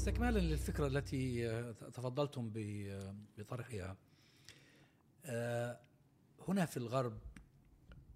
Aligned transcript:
استكمالا 0.00 0.38
للفكرة 0.38 0.86
التي 0.86 1.50
آه، 1.50 1.72
تفضلتم 1.72 2.52
آه، 2.56 3.14
بطرحها. 3.38 3.96
آه، 5.24 5.80
هنا 6.48 6.66
في 6.66 6.76
الغرب 6.76 7.18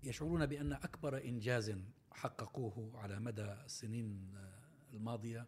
يشعرون 0.02 0.46
بأن 0.46 0.72
أكبر 0.72 1.24
إنجاز 1.24 1.74
حققوه 2.12 2.90
على 2.94 3.20
مدى 3.20 3.42
السنين 3.42 4.34
الماضية 4.92 5.46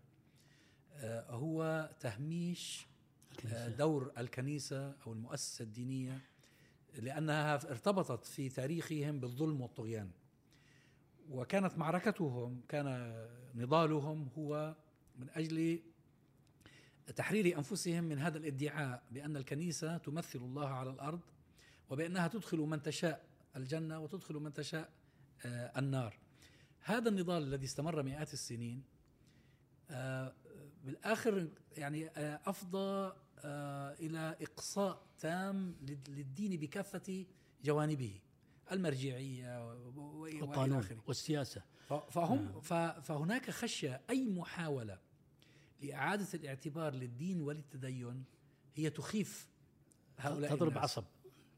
هو 1.28 1.90
تهميش 2.00 2.86
دور 3.78 4.12
الكنيسة 4.18 4.90
أو 5.06 5.12
المؤسسة 5.12 5.62
الدينية 5.62 6.20
لأنها 6.94 7.54
ارتبطت 7.54 8.24
في 8.24 8.48
تاريخهم 8.48 9.20
بالظلم 9.20 9.60
والطغيان. 9.60 10.10
وكانت 11.30 11.78
معركتهم 11.78 12.60
كان 12.68 13.16
نضالهم 13.54 14.28
هو 14.38 14.76
من 15.18 15.30
أجل 15.30 15.80
تحرير 17.16 17.58
أنفسهم 17.58 18.04
من 18.04 18.18
هذا 18.18 18.38
الادعاء 18.38 19.02
بأن 19.10 19.36
الكنيسة 19.36 19.96
تمثل 19.96 20.38
الله 20.38 20.68
على 20.68 20.90
الأرض 20.90 21.20
وبأنها 21.90 22.28
تدخل 22.28 22.58
من 22.58 22.82
تشاء 22.82 23.24
الجنة 23.56 23.98
وتدخل 24.00 24.34
من 24.34 24.52
تشاء 24.52 24.90
آه، 25.46 25.78
النار. 25.78 26.18
هذا 26.80 27.08
النضال 27.08 27.42
الذي 27.42 27.64
استمر 27.64 28.02
مئات 28.02 28.32
السنين 28.32 28.82
آه، 29.90 30.34
بالآخر 30.84 31.48
يعني 31.76 32.08
آه، 32.08 32.40
أفضى 32.46 33.12
إلى 34.00 34.36
إقصاء 34.40 35.06
تام 35.18 35.76
لل- 35.82 35.98
للدين 36.08 36.60
بكافة 36.60 37.26
جوانبه 37.64 38.20
المرجعية 38.72 39.66
و- 39.68 39.88
و- 39.96 40.20
والى 40.22 40.40
القانون 40.40 40.78
آخره. 40.78 41.02
والسياسة 41.06 41.62
فهم 42.10 42.60
ف- 42.60 42.72
فهناك 42.74 43.50
خشية 43.50 44.00
أي 44.10 44.26
محاولة 44.28 44.98
لإعادة 45.82 46.26
الاعتبار 46.34 46.94
للدين 46.94 47.40
وللتدين 47.40 48.24
هي 48.74 48.90
تخيف 48.90 49.48
هؤلاء 50.18 50.50
تضرب 50.56 50.68
الناس. 50.68 50.82
عصب. 50.84 51.04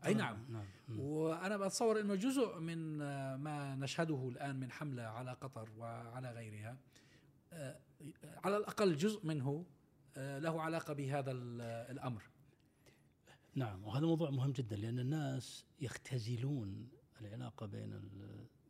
أي 0.05 0.15
نعم. 0.15 0.45
نعم. 0.49 0.67
وأنا 1.01 1.57
بتصور 1.57 2.01
إنه 2.01 2.15
جزء 2.15 2.59
من 2.59 2.99
ما 3.37 3.75
نشهده 3.75 4.29
الآن 4.29 4.57
من 4.61 4.71
حملة 4.73 5.03
على 5.03 5.33
قطر 5.33 5.69
وعلى 5.77 6.31
غيرها 6.33 6.77
آه، 7.53 7.81
على 8.45 8.57
الأقل 8.57 8.97
جزء 8.97 9.27
منه 9.27 9.67
آه، 10.17 10.39
له 10.39 10.63
علاقة 10.63 10.93
بهذا 10.95 11.31
ال- 11.33 11.61
الأمر. 11.91 12.23
نعم. 13.55 13.85
وهذا 13.85 14.07
موضوع 14.07 14.31
مهم 14.31 14.53
جدا 14.53 14.77
لأن 14.77 14.99
الناس 14.99 15.65
يختزلون 15.81 16.89
العلاقة 17.21 17.67
بين 17.67 18.01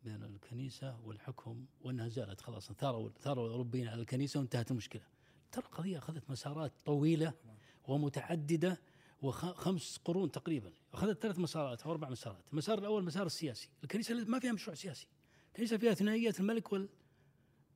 بين 0.03 0.23
الكنيسة 0.23 0.99
والحكم 1.05 1.65
وإنها 1.81 2.07
زالت 2.07 2.41
خلاص 2.41 2.71
ثاروا 2.71 3.09
ثاروا 3.19 3.45
الاوروبيين 3.47 3.87
على 3.87 4.01
الكنيسة 4.01 4.39
وانتهت 4.39 4.71
المشكلة. 4.71 5.03
ترى 5.51 5.65
القضية 5.65 5.97
أخذت 5.97 6.29
مسارات 6.29 6.73
طويلة 6.85 7.33
ومتعددة 7.87 8.81
وخمس 9.21 9.97
قرون 10.05 10.31
تقريبا، 10.31 10.71
أخذت 10.93 11.21
ثلاث 11.21 11.39
مسارات 11.39 11.81
أو 11.81 11.91
أربع 11.91 12.09
مسارات، 12.09 12.43
المسار 12.51 12.79
الأول 12.79 13.01
المسار 13.01 13.25
السياسي، 13.25 13.69
الكنيسة 13.83 14.15
ما 14.15 14.39
فيها 14.39 14.51
مشروع 14.51 14.75
سياسي. 14.75 15.07
الكنيسة 15.47 15.77
فيها 15.77 15.93
ثنائيه 15.93 16.33
الملك 16.39 16.73
وال 16.73 16.89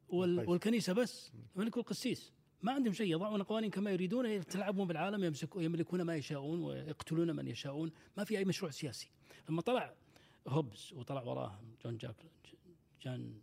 وال 0.09 0.29
والقيس. 0.29 0.49
والكنيسة 0.49 0.93
بس. 0.93 1.31
الملك 1.55 1.77
والقسيس. 1.77 2.31
ما 2.61 2.71
عندهم 2.71 2.93
شيء. 2.93 3.11
يضعون 3.11 3.43
قوانين 3.43 3.69
كما 3.69 3.91
يريدون. 3.91 4.25
يتلاعبون 4.25 4.87
بالعالم. 4.87 5.23
يمسكوا 5.23 5.61
يملكون 5.61 6.01
ما 6.01 6.15
يشاءون 6.15 6.61
ويقتلون 6.63 7.35
من 7.35 7.47
يشاءون. 7.47 7.91
ما 8.17 8.23
في 8.23 8.37
أي 8.37 8.45
مشروع 8.45 8.71
سياسي. 8.71 9.09
لما 9.49 9.61
طلع 9.61 9.93
هوبز 10.47 10.93
وطلع 10.93 11.21
وراه 11.21 11.59
جون 11.83 11.97
جاك 11.97 12.15
جان 13.01 13.41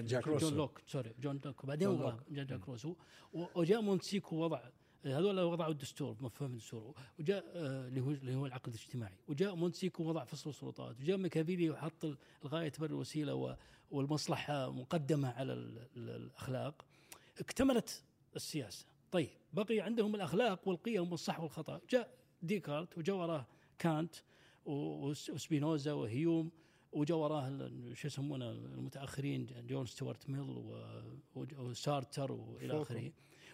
جاك 0.00 0.26
روسو. 0.28 0.48
جون 0.48 0.56
لوك 0.58 0.80
sorry 0.86 1.14
جون 1.20 1.40
لوك 1.44 1.64
وبعدين 1.64 1.88
جون 1.88 2.00
وراه 2.00 2.10
لوك. 2.10 2.22
جان 2.30 2.46
جاك 2.46 2.68
روسو 2.68 2.94
وجاء 3.34 3.80
مونتسيكو 3.80 4.36
وضع 4.36 4.60
هذول 5.04 5.40
وضعوا 5.40 5.72
الدستور 5.72 6.16
مفهوم 6.20 6.50
الدستور. 6.50 6.94
وجاء 7.18 7.44
آه، 7.54 7.88
اللي 7.88 8.00
هو 8.00 8.10
اللي 8.10 8.34
هو 8.34 8.46
العقد 8.46 8.68
الاجتماعي. 8.74 9.14
وجاء 9.28 9.54
مونتسيكو 9.54 10.04
وضع 10.04 10.24
فصل 10.24 10.50
السلطات. 10.50 11.00
وجاء 11.00 11.16
ميكافيلي 11.16 11.70
وحط 11.70 12.04
ال- 12.04 12.18
الغاية 12.44 12.68
تبرر 12.68 12.90
الوسيلة 12.90 13.56
والمصلحة 13.90 14.70
مقدمة 14.72 15.28
على 15.30 15.52
ال- 15.52 15.78
ال- 15.96 16.10
الأخلاق. 16.10 16.84
اكتملت 17.40 18.02
السياسة. 18.36 18.86
طيب 19.12 19.28
بقي 19.52 19.80
عندهم 19.80 20.14
الأخلاق 20.14 20.68
والقيم 20.68 21.10
والصح 21.10 21.40
والخطأ. 21.40 21.80
جاء 21.90 22.14
ديكارت 22.42 22.98
وجاء 22.98 23.16
وراه 23.16 23.46
كانت 23.78 24.14
وسبينوزا 24.66 25.92
وهيوم. 25.92 26.50
وجاء 26.92 27.18
وراه 27.18 27.70
شو 27.94 28.06
يسمونه 28.06 28.50
المتأخرين 28.50 29.46
جون 29.66 29.86
ستيوارت 29.86 30.30
ميل 30.30 30.64
وسارتر 31.34 32.32
والى. 32.32 32.82
آخره. 32.82 33.12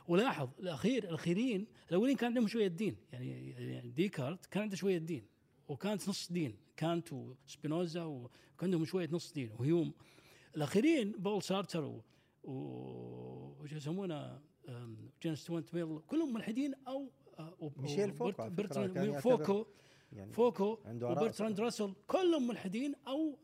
ولاحظ 0.09 0.49
الاخير 0.59 1.05
الأخيرين 1.05 1.67
الأولين 1.91 2.17
كان 2.17 2.27
عندهم 2.29 2.47
شوية 2.49 2.67
دين. 2.67 2.97
يعني 3.13 3.51
يعني 3.51 3.91
ديكارت 3.91 4.47
كان 4.47 4.63
عنده 4.63 4.77
شوية 4.77 4.99
دين. 4.99 5.25
وكانت 5.69 6.09
نص 6.09 6.33
دين. 6.33 6.57
كانت 6.77 7.13
وسبينوزا 7.13 8.05
وكان 8.05 8.33
عندهم 8.63 8.85
شوية 8.85 9.09
نص 9.13 9.33
دين 9.33 9.51
وهيوم. 9.59 9.93
الأخيرين 10.57 11.13
بول 11.13 11.43
سارتر 11.43 11.85
و 11.85 12.03
وش 13.61 13.73
يسمونه 13.73 14.41
جون 15.23 15.35
ستيوارت 15.35 15.75
ميل 15.75 15.99
كلهم 16.07 16.33
ملحدين 16.33 16.75
أو 16.89 17.11
ميشيل 17.77 18.13
فوكو 18.13 18.43
يعتبر 18.43 19.21
فوكو. 19.21 19.67
يعني 20.13 20.33
فوكو 20.33 20.79
وبرتراند 20.87 21.61
راسل 21.61 21.95
كلهم 22.07 22.47
ملحدين 22.49 22.95
أو 23.09 23.39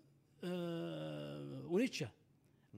آه 0.45 1.67
ونيتشه 1.67 2.11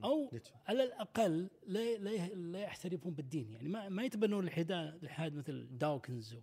أو 0.03 0.29
نيتشه. 0.33 0.53
على 0.67 0.83
الأقل 0.83 1.49
لا 1.67 1.97
لا 1.97 2.27
لا 2.33 2.59
يعترفون 2.59 3.13
بالدين 3.13 3.51
يعني 3.51 3.69
ما 3.69 3.89
ما 3.89 4.03
يتبنون 4.03 4.43
الالحاد 4.43 4.71
الالحاد 4.71 5.35
مثل 5.35 5.67
داوكنز 5.71 6.37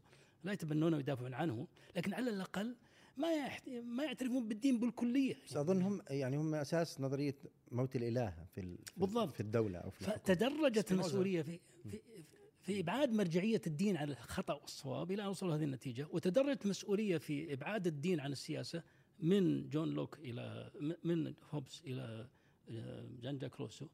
لا 0.44 0.52
يتبنونه 0.52 0.96
ويدافعون 0.96 1.34
عنه 1.34 1.66
لكن 1.96 2.14
على 2.14 2.30
الأقل 2.30 2.76
ما 3.16 3.32
يحت... 3.32 3.68
ما 3.68 4.04
يعترفون 4.04 4.48
بالدين 4.48 4.80
بالكلية 4.80 5.36
بس 5.46 5.56
أظنهم 5.56 6.02
يعني 6.10 6.36
هم 6.36 6.54
أساس 6.54 7.00
نظرية 7.00 7.34
موت 7.72 7.96
الإله 7.96 8.34
في 8.54 8.60
ال- 8.60 8.78
في- 8.84 9.00
بالضبط. 9.00 9.32
في 9.32 9.40
الدولة 9.40 9.78
أو 9.78 9.90
في. 9.90 10.04
فتدرجت. 10.04 10.92
المسؤولية 10.92 11.42
في 11.42 11.60
في 11.82 11.90
في 11.90 12.22
إبعاد 12.70 13.12
مرجعية 13.12 13.60
الدين 13.66 13.96
عن 13.96 14.10
الخطأ 14.10 14.54
والصواب 14.54 15.12
إلى 15.12 15.22
أن 15.22 15.28
وصلوا 15.28 15.54
هذه 15.56 15.64
النتيجة 15.64 16.08
وتدرجت 16.10 16.64
المسؤوليه 16.64 17.18
في 17.18 17.52
إبعاد 17.52 17.86
الدين 17.86 18.20
عن 18.20 18.32
السياسة 18.32 18.82
من 19.20 19.68
جون 19.68 19.88
لوك 19.94 20.18
إلى 20.18 20.70
من 21.04 21.34
هوبس 21.50 21.82
إلى 21.86 22.28
آه، 22.70 23.06
جان 23.22 23.38
جاك 23.38 23.60
روسو 23.60 23.86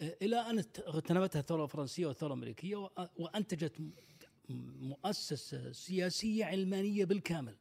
آه، 0.00 0.16
إلى 0.22 0.36
أن 0.36 0.64
اغتنمتها 0.86 1.40
الثورة 1.40 1.64
الفرنسية 1.64 2.06
والثورة 2.06 2.28
الأمريكية 2.32 2.86
وأ- 2.86 3.08
وأنتجت 3.16 3.72
مؤسسة 4.80 5.72
سياسية 5.72 6.44
علمانية 6.44 7.04
بالكامل 7.04 7.56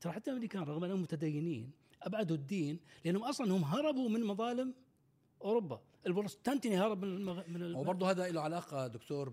ترى 0.00 0.12
حتى 0.12 0.30
الأمريكان 0.30 0.62
رغم 0.62 0.84
أنهم 0.84 1.02
متدينين 1.02 1.70
أبعدوا 2.02 2.36
الدين 2.36 2.78
لأنهم 3.04 3.22
أصلا 3.24 3.52
هم 3.52 3.64
هربوا 3.64 4.08
من 4.08 4.24
مظالم 4.24 4.74
أوروبا 5.42 5.82
البروتستانتي 6.06 6.76
هرب 6.76 7.04
من 7.04 7.16
المغ... 7.16 7.42
من. 7.48 7.74
وبرضه 7.74 8.10
هذا 8.10 8.28
له 8.28 8.40
علاقة 8.40 8.86
دكتور 8.86 9.28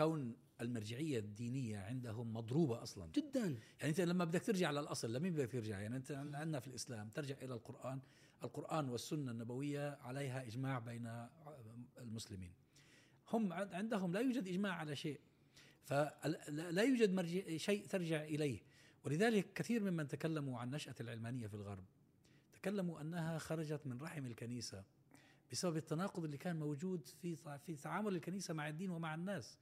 بكون 0.00 0.36
المرجعية 0.60 1.18
الدينية 1.18 1.78
عندهم 1.78 2.32
مضروبة 2.32 2.82
أصلا. 2.82 3.10
جدا. 3.14 3.40
يعني 3.40 3.90
أنت 3.90 4.00
لما 4.00 4.24
بدك 4.24 4.42
ترجع 4.42 4.70
للاصل 4.70 5.12
لمين 5.12 5.32
بدك 5.34 5.52
ترجع؟ 5.52 5.80
يعني 5.80 5.96
أنت 5.96 6.10
عندنا 6.12 6.60
في 6.60 6.68
الإسلام 6.68 7.08
ترجع 7.08 7.34
إلى 7.42 7.54
القرآن. 7.54 8.00
القرآن 8.44 8.88
والسنة 8.88 9.30
النبوية 9.30 9.98
عليها 10.00 10.42
إجماع 10.46 10.78
بين 10.78 11.26
المسلمين. 11.98 12.52
هم 13.32 13.52
عند- 13.52 13.74
عندهم 13.74 14.12
لا 14.12 14.20
يوجد 14.20 14.48
إجماع 14.48 14.72
على 14.72 14.96
شيء. 14.96 15.20
فلا 15.84 16.82
يوجد 16.82 17.12
مرجع 17.12 17.56
شيء 17.56 17.86
ترجع 17.86 18.24
إليه. 18.24 18.60
ولذلك 19.04 19.52
كثير 19.52 19.82
ممن 19.82 20.08
تكلموا 20.08 20.58
عن 20.58 20.70
نشأة 20.70 20.94
العلمانية 21.00 21.46
في 21.46 21.54
الغرب. 21.54 21.84
تكلموا 22.52 23.00
أنها 23.00 23.38
خرجت 23.38 23.86
من 23.86 23.98
رحم 24.02 24.26
الكنيسة 24.26 24.84
بسبب 25.52 25.76
التناقض 25.76 26.24
اللي 26.24 26.36
كان 26.36 26.56
موجود 26.56 27.06
في 27.06 27.36
في 27.66 27.76
تعامل 27.76 28.16
الكنيسة 28.16 28.54
مع 28.54 28.68
الدين 28.68 28.90
ومع 28.90 29.14
الناس. 29.14 29.58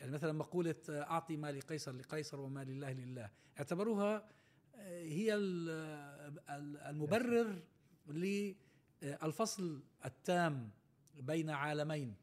يعني 0.00 0.12
مثلا 0.12 0.32
مقولة 0.32 0.74
أعطي 0.88 1.36
ما 1.36 1.52
لقيصر 1.52 1.92
لقيصر 1.92 2.40
وما 2.40 2.64
لله 2.64 2.92
لله 2.92 3.30
اعتبروها 3.58 4.28
آه، 4.74 5.02
هي 5.02 5.34
ال- 5.34 6.40
المبرر 6.88 7.62
للفصل 9.02 9.82
التام 10.04 10.70
بين 11.20 11.50
عالمين 11.50 12.14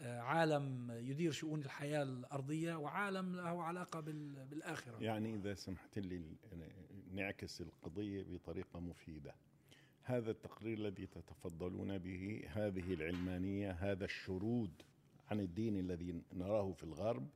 آه، 0.00 0.20
عالم 0.20 0.90
يدير 0.90 1.32
شؤون 1.32 1.60
الحياة 1.62 2.02
الأرضية 2.02 2.74
وعالم 2.74 3.36
له 3.36 3.62
علاقة 3.62 4.00
بال- 4.00 4.46
بالآخرة. 4.46 5.02
يعني 5.02 5.34
إذا 5.34 5.54
سمحت 5.54 5.98
لي 5.98 6.36
نعكس 7.12 7.60
القضية 7.60 8.22
بطريقة 8.22 8.80
مفيدة. 8.80 9.34
هذا 10.02 10.30
التقرير 10.30 10.78
الذي 10.78 11.06
تتفضلون 11.06 11.98
به 11.98 12.44
هذه 12.48 12.94
العلمانية 12.94 13.70
هذا 13.72 14.04
الشرود 14.04 14.82
عن 15.30 15.40
الدين 15.40 15.76
الذي 15.76 16.22
نراه 16.32 16.72
في 16.72 16.84
الغرب. 16.84 17.28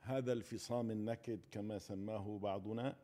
هذا 0.00 0.32
الفصام 0.32 0.90
النكد 0.90 1.40
كما 1.50 1.78
سماه 1.78 2.38
بعضنا. 2.38 2.96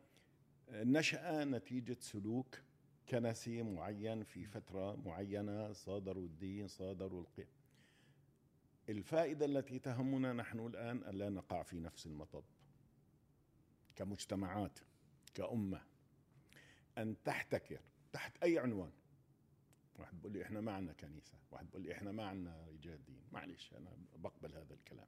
نشأ 0.71 1.43
نتيجة 1.43 1.97
سلوك 1.99 2.61
كنسي 3.09 3.63
معين 3.63 4.23
في 4.23 4.45
فترة 4.45 4.95
معينة 4.95 5.73
صادروا 5.73 6.23
الدين 6.23 6.67
صادروا 6.67 7.21
القيم 7.21 7.47
الفائدة 8.89 9.45
التي 9.45 9.79
تهمنا 9.79 10.33
نحن 10.33 10.59
الآن 10.59 11.03
أن 11.03 11.15
لا 11.15 11.29
نقع 11.29 11.63
في 11.63 11.79
نفس 11.79 12.05
المطب. 12.05 12.43
كمجتمعات 13.95 14.79
كأمة. 15.33 15.81
أن 16.97 17.15
تحتكر 17.23 17.79
تحت 18.13 18.43
أي 18.43 18.59
عنوان. 18.59 18.91
واحد 19.99 20.15
بيقول 20.17 20.31
لي 20.33 20.43
إحنا 20.43 20.61
ما 20.61 20.71
عندنا 20.71 20.93
كنيسة 20.93 21.37
واحد 21.51 21.65
بيقول 21.65 21.81
لي 21.81 21.91
إحنا 21.93 22.11
ما 22.11 22.25
عندنا 22.25 22.65
رجال 22.67 23.05
دين. 23.05 23.21
معلش 23.31 23.73
أنا 23.73 23.97
بقبل 24.17 24.53
هذا 24.53 24.73
الكلام. 24.73 25.07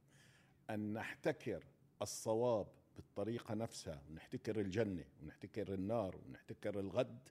أن 0.69 0.93
نحتكر 0.93 1.63
الصواب 2.01 2.67
بالطريقة 2.95 3.53
نفسها 3.53 4.03
ونحتكر 4.09 4.59
الجنة 4.59 5.05
ونحتكر 5.21 5.73
النار 5.73 6.15
ونحتكر 6.27 6.79
الغد 6.79 7.29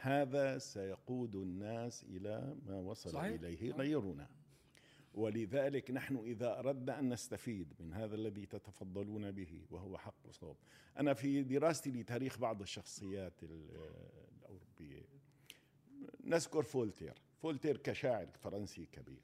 هذا 0.00 0.58
سيقود 0.58 1.34
الناس 1.36 2.04
إلى 2.04 2.56
ما 2.66 2.78
وصل 2.80 3.10
صحيح. 3.10 3.40
إليه 3.40 3.72
غيرنا. 3.72 4.28
ولذلك 5.14 5.90
نحن 5.90 6.16
إذا 6.16 6.58
أردنا 6.58 6.98
أن 6.98 7.08
نستفيد 7.12 7.74
من 7.80 7.92
هذا 7.94 8.14
الذي 8.14 8.46
تتفضلون 8.46 9.30
به 9.32 9.66
وهو 9.70 9.98
حق 9.98 10.14
وصواب 10.28 10.56
أنا 10.98 11.14
في 11.14 11.42
دراستي 11.42 11.90
لتاريخ 11.90 12.38
بعض 12.38 12.62
الشخصيات 12.62 13.42
ال- 13.42 13.70
الأوروبية. 14.38 15.02
نذكر 16.30 16.62
فولتير. 16.62 17.14
فولتير 17.42 17.76
كشاعر 17.76 18.26
فرنسي 18.26 18.86
كبير. 18.86 19.22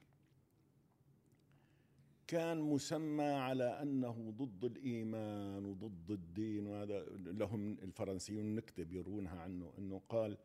كان 2.26 2.60
مسمى 2.60 3.24
على 3.24 3.82
أنه 3.82 4.34
ضد 4.36 4.64
الإيمان 4.64 5.64
وضد 5.64 6.10
الدين 6.10 6.66
وهذا 6.66 7.04
لهم 7.16 7.78
الفرنسيون 7.82 8.54
نكت 8.54 8.92
يروونها 8.92 9.40
عنه 9.40 9.72
إنه 9.78 10.00
قال 10.08 10.38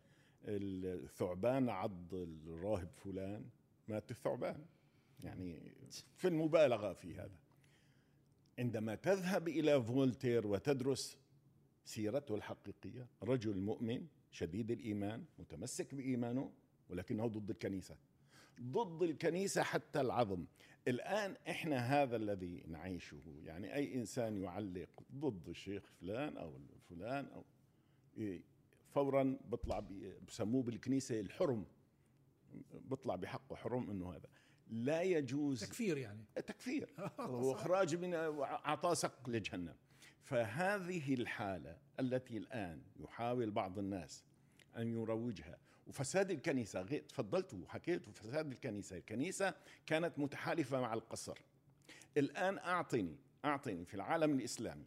الثعبان 0.45 1.69
عض 1.69 2.13
الراهب 2.13 2.89
فلان 2.95 3.45
مات 3.87 4.11
الثعبان. 4.11 4.65
يعني 5.19 5.73
في 6.17 6.27
المبالغة 6.27 6.93
في 6.93 7.15
هذا. 7.15 7.37
عندما 8.59 8.95
تذهب 8.95 9.47
إلى 9.47 9.83
فولتير 9.83 10.47
وتدرس 10.47 11.17
سيرته 11.85 12.35
الحقيقية 12.35 13.07
رجل 13.23 13.57
مؤمن 13.57 14.07
شديد 14.31 14.71
الإيمان 14.71 15.25
متمسك 15.39 15.95
بإيمانه 15.95 16.51
ولكنه 16.89 17.27
ضد 17.27 17.49
الكنيسة. 17.49 17.95
ضد 18.61 19.03
الكنيسة 19.03 19.63
حتى 19.63 20.01
العظم. 20.01 20.45
الآن 20.87 21.35
إحنا 21.49 21.77
هذا 21.77 22.15
الذي 22.15 22.63
نعيشه 22.67 23.21
يعني 23.43 23.75
أي 23.75 23.95
إنسان 23.95 24.37
يعلق 24.37 24.89
ضد 25.15 25.49
الشيخ 25.49 25.83
فلان 26.01 26.37
أو 26.37 26.59
فلان 26.89 27.25
أو 27.25 27.45
إيه، 28.17 28.41
فورا 28.89 29.37
بيطلع 29.51 29.79
بي- 29.79 30.19
بسموه 30.27 30.63
بالكنيسة 30.63 31.19
الحرم. 31.19 31.65
بيطلع 32.73 33.15
بحقه 33.15 33.55
حرم 33.55 33.89
إنه 33.89 34.13
هذا. 34.15 34.29
لا 34.67 35.01
يجوز 35.01 35.61
تكفير 35.63 35.97
يعني. 35.97 36.25
تكفير. 36.35 36.89
وإخراج 37.19 37.95
من 37.95 38.13
اعطاء 38.13 38.93
سق 38.93 39.29
لجهنم. 39.29 39.75
فهذه 40.23 41.13
الحالة 41.13 41.77
التي 41.99 42.37
الآن 42.37 42.81
يحاول 42.99 43.51
بعض 43.51 43.79
الناس 43.79 44.23
أن 44.77 44.87
يروجها 44.87 45.57
وفساد 45.87 46.31
الكنيسة 46.31 46.81
غير 46.81 47.01
تفضلت 47.01 47.53
وحكيت 47.53 48.09
فساد 48.09 48.51
الكنيسة. 48.51 48.97
الكنيسة 48.97 49.53
كانت 49.85 50.19
متحالفة 50.19 50.81
مع 50.81 50.93
القصر. 50.93 51.37
الآن 52.17 52.57
اعطني 52.57 53.15
أعطني 53.45 53.85
في 53.85 53.93
العالم 53.93 54.39
الإسلامي 54.39 54.85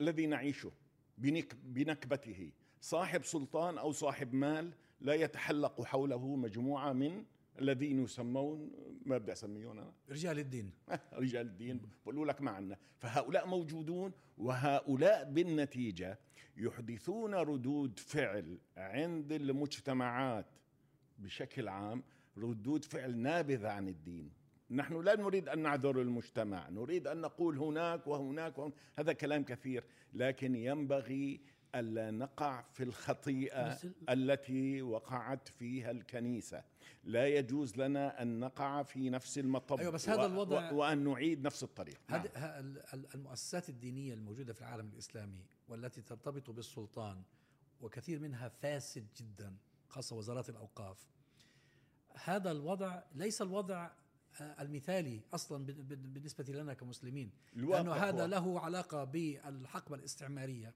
الذي 0.00 0.26
نعيشه 0.26 0.72
بنك 1.18 1.54
بنكبته 1.54 2.52
صاحب 2.80 3.24
سلطان 3.24 3.78
أو 3.78 3.92
صاحب 3.92 4.34
مال 4.34 4.72
لا 5.00 5.14
يتحلق 5.14 5.82
حوله 5.82 6.36
مجموعة 6.36 6.92
من 6.92 7.24
الذين 7.58 8.04
يسمون 8.04 8.70
ما 9.06 9.18
بدي 9.18 9.32
أسميهم 9.32 9.70
أنا. 9.70 9.92
رجال 10.10 10.38
الدين. 10.38 10.70
رجال 11.12 11.46
الدين. 11.46 11.80
بقولوا 12.02 12.26
لك 12.26 12.42
ما 12.42 12.50
عنا 12.50 12.76
فهؤلاء 12.98 13.46
موجودون 13.46 14.12
وهؤلاء 14.38 15.30
بالنتيجة 15.30 16.18
يحدثون 16.56 17.34
ردود 17.34 17.98
فعل 17.98 18.58
عند 18.76 19.32
المجتمعات 19.32 20.46
بشكل 21.18 21.68
عام 21.68 22.02
ردود 22.38 22.84
فعل 22.84 23.16
نابذة 23.16 23.68
عن 23.68 23.88
الدين. 23.88 24.30
نحن 24.70 25.00
لا 25.00 25.16
نريد 25.16 25.48
أن 25.48 25.58
نعذر 25.58 26.00
المجتمع. 26.00 26.68
نريد 26.68 27.06
أن 27.06 27.20
نقول 27.20 27.58
هناك 27.58 28.06
وهناك, 28.06 28.58
وهناك. 28.58 28.74
هذا 28.98 29.12
كلام 29.12 29.44
كثير. 29.44 29.84
لكن 30.14 30.54
ينبغي 30.54 31.40
ألا 31.74 32.10
نقع 32.10 32.62
في 32.72 32.82
الخطيئة 32.84 33.78
التي 34.08 34.82
وقعت 34.82 35.48
فيها 35.48 35.90
الكنيسة. 35.90 36.64
لا 37.04 37.26
يجوز 37.28 37.76
لنا 37.76 38.22
أن 38.22 38.40
نقع 38.40 38.82
في 38.82 39.10
نفس 39.10 39.38
المطب 39.38 39.78
أيوة، 39.80 39.92
بس 39.92 40.08
هذا 40.08 40.22
و- 40.22 40.26
الوضع- 40.26 40.72
و- 40.72 40.76
وأن 40.76 41.04
نعيد 41.04 41.46
نفس 41.46 41.62
الطريق. 41.62 41.98
نعم. 42.08 42.20
هذه 42.20 42.30
ه- 42.34 42.58
ال- 42.60 42.82
ال- 42.94 43.14
المؤسسات 43.14 43.68
الدينية 43.68 44.14
الموجودة 44.14 44.52
في 44.52 44.60
العالم 44.60 44.88
الإسلامي 44.92 45.44
والتي 45.68 46.02
ترتبط 46.02 46.50
بالسلطان 46.50 47.22
وكثير 47.80 48.20
منها 48.20 48.48
فاسد 48.48 49.06
جدا 49.16 49.56
خاصة 49.88 50.16
وزارات 50.16 50.48
الأوقاف 50.48 51.06
هذا 52.24 52.50
الوضع 52.50 53.02
ليس 53.14 53.42
الوضع 53.42 53.90
آه، 54.40 54.62
المثالي 54.62 55.20
أصلا 55.34 55.66
بال- 55.66 55.82
بال- 55.82 55.96
بالنسبة 55.96 56.44
لنا 56.52 56.74
كمسلمين 56.74 57.30
لأنه 57.54 57.92
هذا 57.92 58.26
له 58.26 58.60
علاقة 58.60 59.04
بالحقبة 59.04 59.96
الاستعمارية. 59.96 60.74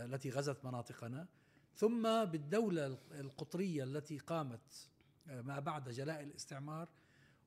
التي 0.00 0.30
غزت 0.30 0.64
مناطقنا 0.64 1.26
ثم 1.74 2.24
بالدولة 2.24 2.98
القطرية 3.10 3.84
التي 3.84 4.18
قامت 4.18 4.88
آه، 5.28 5.40
ما 5.40 5.60
بعد 5.60 5.88
جلاء 5.88 6.22
الاستعمار 6.22 6.88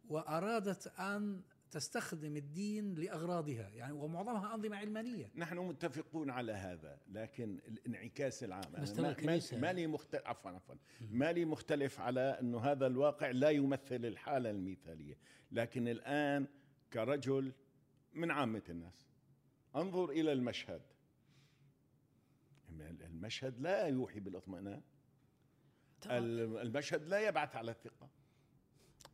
وأرادت 0.10 0.88
أن 0.88 1.42
تستخدم 1.72 2.38
الدين 2.38 2.96
لأغراضها 2.96 3.70
يعني 3.70 3.94
ومعظمها 3.94 4.56
أنظمة 4.56 4.78
علمانية. 4.78 5.32
نحن 5.36 5.58
متفقون 5.58 6.30
على 6.30 6.52
هذا 6.52 7.00
لكن 7.12 7.60
الانعكاس 7.68 8.44
العام 8.44 8.76
أنا 8.76 8.86
ترى 8.86 9.02
ما- 9.02 9.14
الكنيسة- 9.16 9.54
ما 9.54 9.74
لي 9.74 9.88
مختلف 9.88 10.28
عفوا 10.28 10.52
عفوا. 10.52 10.76
ما 11.12 11.32
لي 11.32 11.46
مختلف 11.46 12.00
على 12.00 12.22
إنه 12.42 12.60
هذا 12.60 12.88
الواقع 12.88 13.32
لا 13.32 13.50
يمثل 13.50 14.06
الحالة 14.06 14.50
المثالية. 14.50 15.18
لكن 15.52 15.88
الآن 15.88 16.48
كرجل 16.94 17.52
من 18.14 18.32
عامة 18.32 18.64
الناس 18.70 19.08
انظر 19.76 20.10
إلى 20.10 20.32
المشهد. 20.34 20.82
المشهد 22.90 23.60
لا 23.60 23.88
يوحي 23.88 24.20
بالاطمئنان. 24.20 24.82
الم- 26.06 26.58
المشهد 26.58 27.08
لا 27.08 27.28
يبعث 27.28 27.56
على 27.56 27.72
الثقة. 27.72 28.10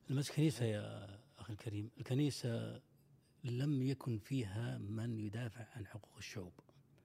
المس 0.10 0.32
كنيسة 0.32 0.66
يا 0.66 1.20
أخي 1.40 1.54
الكريم 1.54 1.90
الكنيسة 1.98 2.82
لم 3.44 3.82
يكن 3.82 4.18
فيها 4.18 4.78
من 4.78 5.20
يدافع 5.20 5.66
عن 5.76 5.86
حقوق 5.88 6.18
الشعوب. 6.18 6.54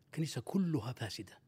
الكنيسة 0.06 0.40
كلها 0.40 0.92
فاسدة. 0.92 1.38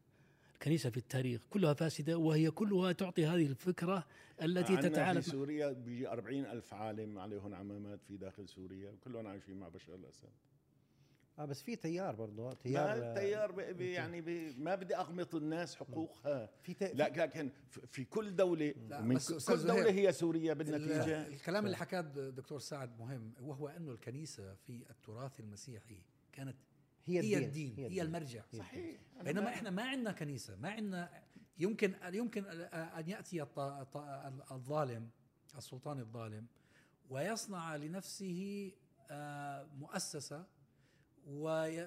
الكنيسة 0.53 0.89
في 0.89 0.97
التاريخ 0.97 1.41
كلها 1.49 1.73
فاسدة 1.73 2.17
وهي 2.17 2.51
كلها 2.51 2.91
تعطي 2.91 3.25
هذه 3.25 3.45
الفكرة 3.45 4.05
التي 4.41 4.77
تتعالى 4.77 5.21
في 5.21 5.29
سوريا 5.29 5.71
بيجي 5.71 6.07
40 6.07 6.45
ألف 6.45 6.73
عالم 6.73 7.19
عليهم 7.19 7.53
عمامات 7.53 7.99
في 8.07 8.17
داخل 8.17 8.47
سوريا 8.49 8.91
وكلهم 8.91 9.27
عايشين 9.27 9.59
مع 9.59 9.69
بشار 9.69 9.95
الأسد. 9.95 10.29
آه 11.39 11.45
بس 11.45 11.61
في 11.61 11.75
تيار 11.75 12.15
برضه 12.15 12.43
ما 12.47 12.53
تيار 12.53 12.97
التيار 12.97 13.51
بي 13.51 13.73
بي 13.73 13.91
يعني 13.91 14.21
بي 14.21 14.53
ما 14.57 14.75
بدي 14.75 14.95
اغمط 14.95 15.35
الناس 15.35 15.75
حقوقها. 15.75 16.49
في 16.61 16.73
ت... 16.73 16.83
لا 16.83 17.09
لكن 17.25 17.49
ف- 17.69 17.79
في 17.79 18.03
كل 18.05 18.35
دولة 18.35 18.73
من 18.77 19.17
كل 19.17 19.37
دولة 19.47 19.55
زهير، 19.55 19.89
هي 19.89 20.11
سوريا 20.11 20.53
ال- 20.53 20.57
بالنتيجة. 20.57 21.27
الكلام 21.27 21.65
اللي 21.65 21.77
حكاه 21.77 22.01
دكتور 22.29 22.59
سعد 22.59 22.99
مهم 22.99 23.33
وهو 23.41 23.67
أنه 23.67 23.91
الكنيسة 23.91 24.53
في 24.53 24.83
التراث 24.89 25.39
المسيحي 25.39 26.01
كانت 26.31 26.55
هي 27.05 27.15
هي 27.19 27.19
الدين 27.19 27.43
الدين 27.43 27.73
هي, 27.77 27.85
الدين. 27.85 28.01
المرجع 28.01 28.43
صحيح. 28.57 28.99
بينما 29.23 29.41
ما- 29.41 29.49
إحنا 29.49 29.69
ما 29.69 29.83
عندنا 29.83 30.11
كنيسة 30.11 30.55
ما 30.55 30.69
عندنا 30.69 31.23
يمكن 31.57 31.93
يمكن 32.13 32.45
أن 32.45 33.09
يأتي 33.09 33.41
الط- 33.41 33.59
الط- 33.59 34.51
الظالم 34.51 35.09
السلطان 35.57 35.99
الظالم 35.99 36.45
ويصنع 37.09 37.75
لنفسه 37.75 38.71
آه، 39.11 39.67
مؤسسة 39.77 40.45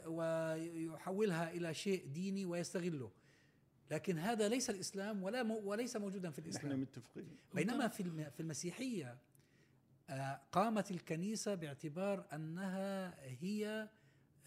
ويحولها 0.09 1.51
إلى 1.51 1.75
شيء 1.75 2.07
ديني 2.07 2.45
ويستغله. 2.45 3.11
لكن 3.91 4.19
هذا 4.19 4.49
ليس 4.49 4.71
الإسلام 4.71 5.23
ولا 5.23 5.43
مو- 5.43 5.61
وليس 5.65 5.97
موجودا 5.97 6.31
في 6.31 6.41
نحن 6.41 6.51
الاسلام 6.51 6.81
متفقين. 6.81 7.29
بينما 7.55 7.89
في 7.89 8.03
الم- 8.03 8.31
في 8.31 8.41
المسيحية 8.41 9.19
آه، 10.11 10.41
قامت 10.53 10.91
الكنيسة 10.91 11.55
باعتبار 11.55 12.25
أنها 12.33 13.15
هي 13.41 13.89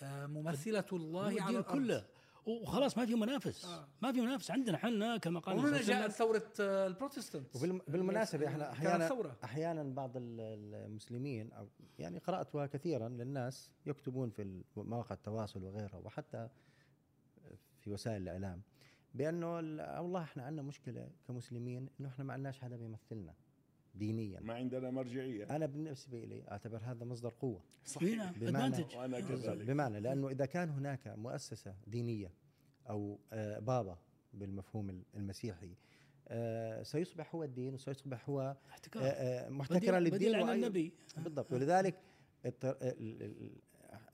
آه، 0.02 0.26
ممثلة 0.26 0.86
الله 0.94 1.42
على 1.42 1.60
الأرض. 1.60 1.74
كله 1.74 2.06
وخلاص 2.46 2.98
ما 2.98 3.06
في 3.06 3.16
منافس. 3.16 3.66
آه. 3.66 3.88
ما 4.02 4.12
في 4.12 4.22
منافس. 4.22 4.52
عندنا 4.52 4.78
حنا 4.78 5.18
كما 5.18 5.40
قال 5.40 5.58
الله 5.58 5.82
جاءت 5.82 6.12
ثورة 6.12 6.44
آه، 6.60 6.88
البروتستانت 6.88 7.56
وبالمناسبة 7.56 8.48
إحنا 8.48 8.66
كانت 8.66 8.74
أحيانا 8.78 9.08
أحيانا 9.44 9.84
بعض 9.84 10.18
ال- 10.18 10.40
المسلمين 10.76 11.52
أو 11.52 11.68
يعني 12.00 12.20
قرأتها 12.20 12.66
كثيرا 12.66 13.10
للناس 13.10 13.72
يكتبون 13.86 14.30
في 14.30 14.64
مواقع 14.78 15.16
التواصل 15.16 15.64
وغيرها 15.64 15.98
وحتى 15.98 16.50
في 17.80 17.90
وسائل 17.92 18.22
الإعلام 18.22 18.62
بأنه 19.14 19.60
ال- 19.60 20.00
والله 20.00 20.24
إحنا 20.24 20.44
عندنا 20.44 20.62
مشكلة 20.68 21.10
كمسلمين 21.28 21.90
إنه 22.00 22.10
إحنا 22.10 22.24
ما 22.24 22.34
عندناش 22.34 22.60
حدا 22.60 22.76
بيمثلنا. 22.78 23.34
دينيا. 23.96 24.40
ما 24.40 24.54
عندنا 24.54 24.92
مرجعية. 24.92 25.56
أنا 25.56 25.66
بالنسبة 25.66 26.26
لي 26.26 26.44
أعتبر 26.52 26.82
هذا 26.84 27.06
مصدر 27.06 27.30
قوة. 27.30 27.62
صحيح. 27.86 28.32
بمعنى- 28.32 28.96
وأنا 28.96 29.20
كذلك. 29.20 29.66
بمعنى 29.68 30.00
لأنه 30.00 30.30
إذا 30.30 30.46
كان 30.46 30.70
هناك 30.70 31.08
مؤسسة 31.08 31.76
دينية 31.88 32.32
أو 32.90 33.20
آه، 33.34 33.60
بابا 33.60 33.98
بالمفهوم 34.34 35.04
المسيحي 35.16 35.76
آه، 36.28 36.84
سيصبح 36.84 37.36
هو 37.36 37.44
الدين 37.44 37.74
وسيصبح 37.74 38.30
هو 38.30 38.58
آه، 38.98 39.50
محتكرا 39.50 40.00
للدين 40.00 40.18
بديل 40.20 40.36
عن 40.36 40.56
النبي. 40.56 40.94
بالضبط. 41.18 41.54
ولذلك. 41.54 41.96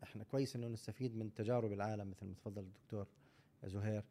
إحنا 0.03 0.23
كويس 0.23 0.55
إنه 0.55 0.67
نستفيد 0.67 1.15
من 1.15 1.33
تجارب 1.33 1.71
العالم 1.73 2.09
مثل 2.09 2.25
ما 2.25 2.33
تفضل 2.33 2.61
الدكتور 2.63 3.07
زهير. 3.65 4.03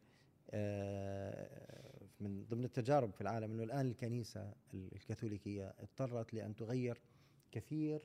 من 2.19 2.45
ضمن 2.45 2.63
التجارب 2.65 3.11
في 3.13 3.21
العالم 3.21 3.51
إنه 3.51 3.63
الآن 3.63 3.87
الكنيسة 3.87 4.53
الكاثوليكية 4.73 5.73
اضطرت 5.79 6.33
لأن 6.33 6.55
تغير 6.55 7.01
كثير 7.51 8.01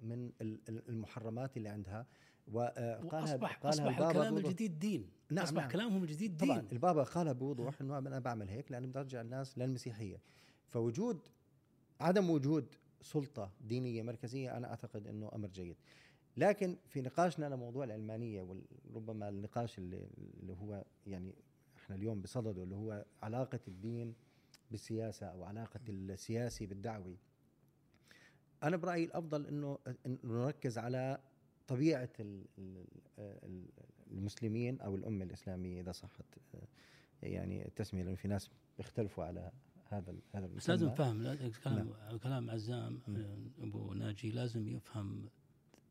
من 0.00 0.26
ال- 0.40 0.60
ال- 0.68 0.88
المحرمات 0.88 1.56
اللي 1.56 1.68
عندها. 1.68 2.06
وقالها 2.52 3.04
واصبح 3.04 3.56
قالها 3.56 3.68
أصبح 3.74 3.86
البابا 3.86 4.10
الكلام 4.10 4.36
الجديد 4.36 4.78
دين. 4.78 5.10
نعم، 5.30 5.44
أصبح 5.44 5.62
نعم. 5.62 5.70
كلامهم 5.70 6.02
الجديد 6.02 6.36
طبعا 6.36 6.60
دين. 6.60 6.68
البابا 6.72 7.02
قالها 7.02 7.32
بوضوح 7.32 7.80
إنه 7.80 7.98
أنا 7.98 8.18
بعمل 8.18 8.48
هيك 8.48 8.72
لأنه 8.72 8.86
بدي 8.86 8.98
أرجع 8.98 9.20
الناس 9.20 9.58
للمسيحية. 9.58 10.20
فوجود 10.68 11.28
عدم 12.00 12.30
وجود 12.30 12.74
سلطة 13.00 13.52
دينية 13.60 14.02
مركزية 14.02 14.56
أنا 14.56 14.70
أعتقد 14.70 15.06
إنه 15.06 15.30
أمر 15.34 15.48
جيد. 15.48 15.76
لكن 16.36 16.76
في 16.88 17.00
نقاشنا 17.00 17.46
لموضوع 17.46 17.84
العلمانيه 17.84 18.42
وربما 18.90 19.28
النقاش 19.28 19.78
اللي, 19.78 20.08
اللي 20.40 20.52
هو 20.52 20.84
يعني 21.06 21.34
إحنا 21.92 22.00
اليوم 22.02 22.20
بصدده 22.20 22.62
اللي 22.62 22.74
هو 22.74 23.04
علاقة 23.22 23.60
الدين 23.68 24.14
بالسياسة 24.70 25.26
أو 25.26 25.44
علاقة 25.44 25.80
السياسي 25.88 26.66
بالدعوي 26.66 27.16
أنا 28.62 28.76
برأيي 28.76 29.04
الأفضل 29.04 29.46
إنه 29.46 29.78
نركز 30.24 30.78
على 30.78 31.20
طبيعة 31.68 32.08
ال- 32.20 32.46
ال- 32.58 32.86
ال- 33.18 33.68
المسلمين 34.10 34.80
أو 34.80 34.96
الأمة 34.96 35.24
الإسلامية 35.24 35.80
إذا 35.80 35.92
صحت. 35.92 36.24
يعني 37.22 37.66
التسمية 37.66 38.02
لأنه 38.02 38.16
في 38.16 38.28
ناس 38.28 38.50
بيختلفوا 38.78 39.24
على 39.24 39.52
هذا 39.88 40.14
هذا 40.34 40.46
بس 40.46 40.70
لازم. 40.70 40.90
فهم 40.94 41.22
لا- 41.22 41.50
كلام 41.64 41.88
نعم. 41.88 42.18
كلام 42.18 42.50
عزام 42.50 43.00
أبو 43.60 43.92
ناجي 43.94 44.30
لازم 44.30 44.68
يفهم 44.68 45.28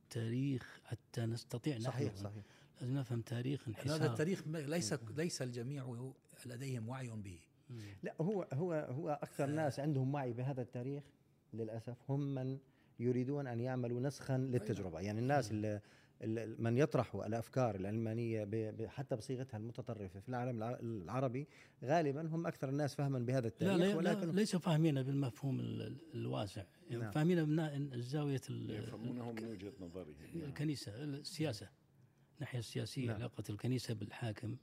تاريخ 0.10 0.80
حتى 0.84 1.26
نستطيع 1.26 1.74
نحن. 1.78 1.84
صحيح 1.86 2.16
صحيح. 2.16 2.44
لازم 2.82 2.98
نفهم 2.98 3.22
تاريخ 3.22 3.62
هذا 3.70 3.70
انحسار 3.78 4.06
التاريخ 4.12 4.48
ما- 4.48 4.58
ليس 4.58 4.94
ليس 5.18 5.42
الجميع 5.42 6.12
لديهم 6.46 6.90
وعي 6.90 7.10
به. 7.10 7.40
لا 8.04 8.14
هو 8.22 8.48
هو 8.54 8.74
هو 8.74 9.10
أكثر 9.24 9.46
ناس 9.46 9.80
عندهم 9.80 10.14
وعي 10.14 10.34
بهذا 10.34 10.62
التاريخ 10.62 11.04
للأسف 11.54 11.98
هم 12.10 12.36
من 12.36 12.58
يريدون 13.00 13.48
أن 13.48 13.60
يعملوا 13.60 14.00
نسخا 14.00 14.38
للتجربة. 14.38 15.00
يعني 15.00 15.20
الناس 15.20 15.52
اللي 15.52 15.82
من 16.60 16.78
يطرحوا 16.78 17.26
الأفكار 17.26 17.76
العلمانية 17.76 18.48
حتى 18.88 19.16
بصيغتها 19.16 19.58
المتطرفة 19.58 20.20
في 20.20 20.30
العالم 20.30 20.58
الع- 20.64 20.80
العربي 20.80 21.48
غالبا 21.84 22.22
هم 22.28 22.48
أكثر 22.48 22.70
الناس 22.70 22.96
فهما 22.96 23.20
بهذا 23.20 23.40
لا, 23.40 23.48
التاريخ 23.48 23.78
لا, 23.80 23.86
لا 23.86 23.96
ولكن 23.96 24.32
ليسوا 24.32 24.60
فاهمينه 24.60 25.02
بالمفهوم 25.02 25.60
ال- 25.60 25.82
ال- 25.82 25.98
الواسع. 26.14 26.64
يعني 26.90 27.02
نعم. 27.02 27.12
فاهمينه 27.12 27.46
من 27.46 27.60
الزاويه 27.94 28.42
ال- 28.50 28.70
يفهمونه 28.72 29.32
من 29.32 29.46
وجهة 29.46 29.74
نظرهم. 29.82 30.16
الكنيسة 30.36 31.04
السياسة. 31.04 31.70
الناحية 32.42 32.60
السياسية 32.60 33.08
نعم. 33.08 33.16
علاقة 33.16 33.44
الكنيسة 33.50 33.94
بالحاكم 33.94 34.56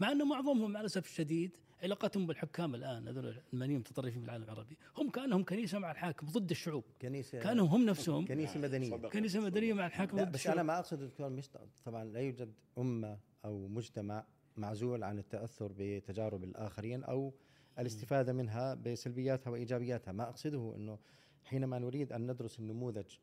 مع 0.00 0.12
انه 0.12 0.24
معظمهم 0.24 0.72
مع 0.72 0.80
الاسف 0.80 1.06
الشديد 1.06 1.56
علاقتهم 1.82 2.26
بالحكام 2.26 2.74
الآن 2.74 3.08
هذول 3.08 3.26
العلمانيين 3.28 3.76
المتطرفين 3.76 4.20
في 4.20 4.24
العالم 4.26 4.44
العربي 4.44 4.76
هم 4.96 5.10
كأنهم 5.10 5.44
كنيسة 5.44 5.78
مع 5.78 5.90
الحاكم 5.90 6.26
ضد 6.26 6.50
الشعوب. 6.50 6.84
كنيسه 7.02 7.38
كانوا 7.38 7.66
هم 7.66 7.86
نفسهم. 7.86 8.26
كنيسة 8.26 8.60
مدنية. 8.60 8.90
صدق. 8.90 9.08
كنيسة 9.08 9.40
مدنية 9.40 9.72
مع 9.72 9.86
الحاكم 9.86 10.16
ضد 10.16 10.28
بس 10.28 10.34
الشعوب. 10.34 10.54
أنا 10.54 10.62
ما 10.62 10.78
أقصد 10.78 11.02
دكتور 11.02 11.28
مش 11.28 11.48
طبعا 11.84 12.04
لا 12.04 12.20
يوجد 12.20 12.52
أمة 12.78 13.18
أو 13.44 13.68
مجتمع 13.68 14.24
معزول 14.56 15.04
عن 15.04 15.18
التأثر 15.18 15.72
بتجارب 15.78 16.44
الآخرين 16.44 17.04
أو 17.04 17.34
الاستفادة 17.78 18.32
منها 18.32 18.74
بسلبياتها 18.74 19.50
وإيجابياتها. 19.50 20.12
ما 20.12 20.28
أقصده 20.28 20.74
إنه 20.76 20.98
حينما 21.44 21.78
نريد 21.78 22.12
أن 22.12 22.30
ندرس 22.30 22.58
النموذج 22.58 23.16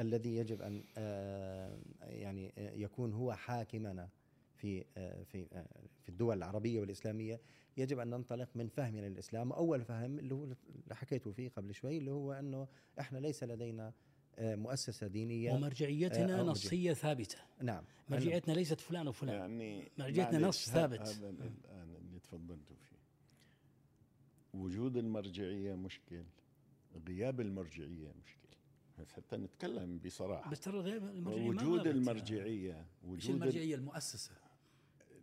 الذي 0.00 0.36
يجب 0.36 0.62
أن 0.62 0.84
آه، 0.96 1.78
يعني 2.02 2.52
آه، 2.58 2.72
يكون 2.72 3.12
هو 3.12 3.32
حاكمنا 3.32 4.08
في 4.54 4.84
آه، 4.96 5.22
في 5.22 5.46
في 6.02 6.08
الدول 6.08 6.36
العربية 6.36 6.80
والإسلامية. 6.80 7.40
يجب 7.76 7.98
أن 7.98 8.10
ننطلق 8.10 8.48
من 8.54 8.68
فهمنا 8.68 9.08
للإسلام. 9.08 9.50
واول 9.50 9.84
فهم 9.84 10.18
اللي 10.18 10.34
هو 10.34 10.44
اللي 10.44 10.94
حكيته 10.94 11.32
فيه 11.32 11.48
قبل 11.48 11.74
شوي 11.74 11.98
اللي 11.98 12.10
هو 12.10 12.32
أنه 12.32 12.68
إحنا 13.00 13.18
ليس 13.18 13.44
لدينا 13.44 13.92
مؤسسة 14.38 15.06
دينية 15.06 15.52
ومرجعيتنا 15.52 16.40
أو 16.40 16.46
نصية 16.46 16.92
ثابتة. 16.92 17.38
نعم. 17.62 17.84
مرجعيتنا 18.08 18.52
ليست 18.52 18.80
فلان 18.80 19.08
وفلان 19.08 19.34
يعني 19.34 19.90
مرجعيتنا 19.98 20.38
نص 20.38 20.70
ثابت. 20.70 21.00
هذا 21.00 21.28
الآن 21.30 21.94
اللي 21.96 22.18
تفضلتوا 22.18 22.76
فيه. 22.76 22.96
وجود 24.54 24.96
المرجعية 24.96 25.74
مشكل 25.74 26.24
غياب 27.08 27.40
المرجعية 27.40 28.12
مشكل. 28.22 28.49
حتى 29.08 29.36
نتكلم 29.36 29.98
بصراحة. 29.98 30.50
بس 30.50 30.60
ترى 30.60 30.78
غير 30.80 30.96
المرجعية 30.96 31.48
وجود. 31.48 31.86
المرجعية 31.86 32.86
مش 33.04 33.24
وجود 33.24 33.34
المرجعية 33.34 33.74
المؤسسة؟ 33.74 34.32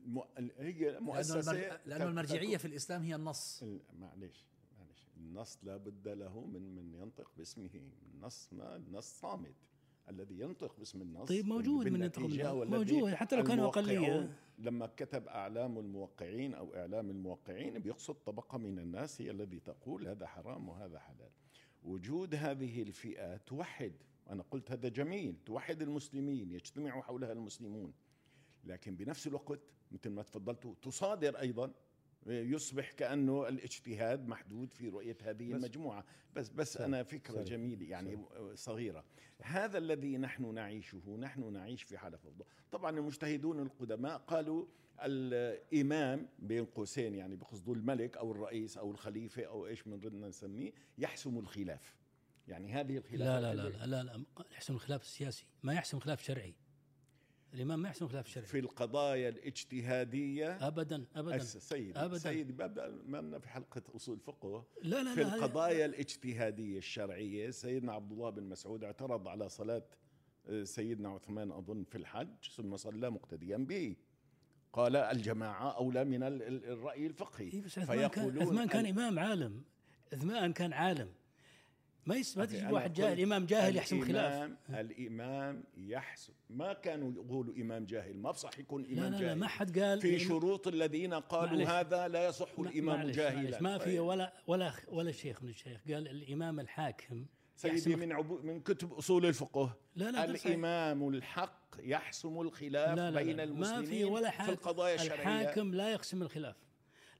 الم... 0.05 0.21
هي 0.59 0.91
لأنه 0.91 0.99
مؤسسة 0.99 1.51
المر... 1.51 1.79
لأنه 1.85 2.05
المرجعية 2.05 2.57
في 2.57 2.65
الإسلام 2.65 3.01
هي 3.03 3.15
النص. 3.15 3.63
ال- 3.63 3.79
معلش 3.99 4.45
معلش 4.79 5.03
النص 5.17 5.57
لا 5.63 5.77
بد 5.77 6.07
له 6.07 6.39
من 6.45 6.75
من 6.75 6.93
ينطق 6.93 7.31
باسمه. 7.37 7.69
النص 8.15 8.49
ما 8.53 8.75
النص 8.75 9.19
صامت. 9.19 9.55
الذي 10.09 10.39
ينطق 10.39 10.75
باسم 10.77 11.01
النص 11.01 11.27
طيب 11.29 11.45
موجود 11.45 11.87
من 11.87 12.01
ينطق 12.01 12.21
موجود 12.63 13.13
حتى 13.13 13.35
لو 13.35 13.43
كانوا 13.43 13.67
أقلية. 13.67 14.37
لما 14.59 14.87
كتب 14.87 15.27
أعلام 15.27 15.77
الموقعين 15.77 16.53
أو 16.53 16.75
إعلام 16.75 17.09
الموقعين 17.09 17.79
بيقصد 17.79 18.15
طبقة 18.15 18.57
من 18.57 18.79
الناس 18.79 19.21
هي 19.21 19.31
الذي 19.31 19.59
تقول 19.59 20.07
هذا 20.07 20.27
حرام 20.27 20.69
وهذا 20.69 20.99
حلال. 20.99 21.29
وجود 21.91 22.35
هذه 22.35 22.81
الفئة 22.81 23.37
توحد. 23.37 23.93
أنا 24.29 24.43
قلت 24.51 24.71
هذا 24.71 24.89
جميل 24.89 25.35
توحد 25.45 25.81
المسلمين 25.81 26.51
يجتمع 26.51 27.01
حولها 27.01 27.31
المسلمون. 27.31 27.93
لكن 28.63 28.95
بنفس 28.95 29.27
الوقت 29.27 29.59
مثل 29.91 30.09
ما 30.09 30.21
تفضلتوا 30.23 30.73
تصادر 30.81 31.39
أيضا 31.39 31.73
يصبح 32.25 32.91
كأنه 32.91 33.47
الاجتهاد 33.47 34.27
محدود 34.27 34.73
في 34.73 34.87
رؤية 34.89 35.17
هذه 35.23 35.53
بس- 35.53 35.55
المجموعة. 35.63 36.05
بس 36.35 36.49
بس 36.49 36.77
أنا 36.77 37.03
فكره 37.03 37.33
سوري، 37.33 37.43
جميله 37.45 37.85
يعني 37.89 38.25
صغيرة. 38.55 39.05
هذا 39.41 39.77
الذي 39.77 40.17
نحن 40.17 40.53
نعيشه 40.53 41.17
نحن 41.19 41.53
نعيش 41.53 41.83
في 41.83 41.97
حالة 41.97 42.17
فوضى. 42.17 42.43
طبعا 42.71 42.97
المجتهدون 42.97 43.59
القدماء 43.59 44.17
قالوا 44.17 44.65
الإمام 45.01 46.27
بين 46.39 46.65
قوسين 46.65 47.15
يعني 47.15 47.35
بقصدوا 47.35 47.75
الملك 47.75 48.17
أو 48.17 48.31
الرئيس 48.31 48.77
أو 48.77 48.91
الخليفة 48.91 49.43
أو 49.43 49.67
إيش 49.67 49.87
من 49.87 49.93
ردنا 49.93 50.27
نسميه 50.27 50.71
يحسم 50.97 51.37
الخلاف. 51.37 51.95
يعني 52.47 52.73
هذه 52.73 52.97
الخلاف 52.97 53.19
لا 53.21 53.41
لا 53.41 53.55
لا 53.55 53.69
لا 53.69 53.85
لا, 53.85 54.03
لا 54.03 54.23
يحسم 54.51 54.73
الخلاف 54.73 55.01
السياسي. 55.01 55.45
ما 55.63 55.73
يحسم 55.73 55.99
خلاف 55.99 56.23
شرعي. 56.23 56.53
الإمام 57.53 57.81
ما 57.81 57.89
يحسم 57.89 58.07
خلاف 58.07 58.27
شرعي. 58.27 58.47
في 58.47 58.59
القضايا 58.59 59.29
الاجتهادية 59.29 60.67
ابدا 60.67 61.05
ابدا. 61.15 61.39
سيدي 61.39 61.99
أبداً. 61.99 62.17
سيدي 62.17 62.53
ما 63.05 63.21
لنا 63.21 63.39
في 63.39 63.49
حلقة 63.49 63.81
أصول 63.95 64.19
فقه. 64.19 64.65
لا 64.83 65.03
لا 65.03 65.15
في 65.15 65.23
لا 65.23 65.35
القضايا 65.35 65.85
الاجتهادية 65.85 66.77
الشرعية 66.77 67.49
سيدنا 67.49 67.93
عبد 67.93 68.11
الله 68.11 68.29
بن 68.29 68.43
مسعود 68.43 68.83
اعترض 68.83 69.27
على 69.27 69.49
صلاة 69.49 69.85
آه، 70.47 70.63
سيدنا 70.63 71.09
عثمان 71.09 71.51
أظن 71.51 71.83
في 71.83 71.97
الحج 71.97 72.49
ثم 72.55 72.77
صلى 72.77 73.09
مقتديا 73.09 73.57
به. 73.57 73.95
قال 74.73 74.95
الجماعة 74.95 75.77
أولى 75.77 76.03
من 76.05 76.23
ال- 76.23 76.43
ال- 76.43 76.65
الرأي 76.65 77.05
الفقهي. 77.07 77.45
إيه 77.53 77.61
بس 77.61 77.79
عثمان 77.79 78.07
كان 78.07 78.41
عثمان 78.41 78.67
كان 78.67 78.85
إمام 78.85 79.19
عالم. 79.19 79.63
عثمان 80.13 80.53
كان 80.53 80.73
عالم. 80.73 81.09
ما 82.05 82.15
يس 82.15 82.37
ما 82.37 82.45
تجي 82.45 82.67
واحد 82.67 82.93
جاهل 82.93 83.21
إمام 83.21 83.45
جاهل 83.45 83.75
يحسم 83.75 84.01
خلاف. 84.05 84.49
الإمام- 84.51 84.73
الامام 84.75 85.63
يحسم 85.77 86.33
ما 86.49 86.73
كانوا 86.73 87.11
يقولوا 87.11 87.55
إمام 87.55 87.85
جاهل. 87.85 88.17
ما 88.17 88.31
بصح 88.31 88.59
يكون 88.59 88.83
لا 88.83 88.93
إمام 88.93 89.11
لا 89.13 89.19
جاهل. 89.19 89.27
لا 89.29 89.35
ما 89.35 89.47
حد 89.47 89.79
قال 89.79 90.01
في 90.01 90.19
شروط 90.19 90.67
الذين 90.67 91.13
قالوا 91.13 91.57
معلش. 91.57 91.69
هذا 91.69 92.07
لا 92.07 92.27
يصح 92.27 92.59
ما- 92.59 92.69
الإمام 92.69 92.97
معلش- 92.99 93.15
جاهلا. 93.15 93.41
معلش، 93.49 93.61
ما 93.61 93.77
في 93.77 93.85
طيب. 93.85 93.99
ولا 94.03 94.33
ولا 94.47 94.73
ولا 94.87 95.11
شيخ 95.11 95.43
من 95.43 95.49
الشيخ. 95.49 95.81
قال 95.87 96.07
الإمام 96.07 96.59
الحاكم 96.59 97.25
سيدي 97.57 97.95
من 97.95 98.11
عبو 98.11 98.39
من 98.43 98.61
كتب 98.61 98.93
أصول 98.93 99.25
الفقه. 99.25 99.77
لا 99.95 100.11
لا 100.11 100.25
الإمام 100.25 101.07
الحق 101.07 101.75
يحسم 101.79 102.41
الخلاف 102.41 102.97
لا 102.97 103.11
لا 103.11 103.23
بين 103.23 103.37
لا. 103.37 103.43
المسلمين 103.43 103.81
ما 103.81 103.85
في 103.85 104.03
ولا 104.03 104.29
حاكم 104.29 104.45
في 104.45 104.59
القضايا 104.59 104.95
الشرعية. 104.95 105.41
الحاكم 105.41 105.73
لا 105.73 105.91
يقسم 105.91 106.21
الخلاف. 106.21 106.55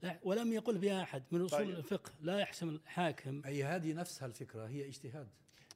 لا 0.02 0.18
ولم 0.22 0.52
يقل 0.52 0.78
بها 0.78 1.02
أحد. 1.02 1.22
من 1.30 1.44
أصول 1.44 1.58
طيب. 1.58 1.70
الفقه 1.70 2.12
لا 2.20 2.38
يحسم 2.38 2.68
الحاكم. 2.68 3.42
أي 3.46 3.64
هذه 3.64 3.92
نفسها 3.92 4.26
الفكرة 4.26 4.66
هي 4.66 4.88
اجتهاد. 4.88 5.28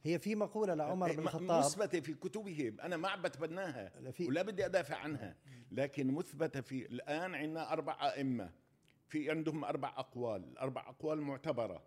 هي 0.03 0.19
في 0.19 0.35
مقولة 0.35 0.75
لعمر 0.75 1.13
بن 1.13 1.23
الخطاب. 1.23 1.59
مثبتة 1.65 2.01
في 2.01 2.15
كتبهم. 2.15 2.81
أنا 2.81 2.97
ما 2.97 3.17
بتبناها 3.17 3.93
ولا 4.21 4.43
بدي 4.43 4.67
أدافع 4.67 4.97
عنها. 4.97 5.37
لكن 5.73 6.15
مثبتة 6.15 6.61
في 6.61 6.87
الآن 6.87 7.35
عندنا 7.35 7.73
أربع 7.73 8.13
أئمة. 8.13 8.51
في 9.09 9.31
عندهم 9.31 9.65
أربع 9.65 9.89
أقوال. 9.89 10.45
الاربع 10.45 10.89
أقوال 10.89 11.21
معتبرة. 11.21 11.83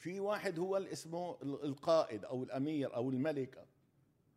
في 0.00 0.20
واحد 0.20 0.58
هو 0.58 0.76
اللي 0.76 0.92
اسمه 0.92 1.38
ال- 1.42 1.64
القائد 1.64 2.24
أو 2.24 2.42
الأمير 2.44 2.94
أو 2.94 3.10
الملك. 3.10 3.66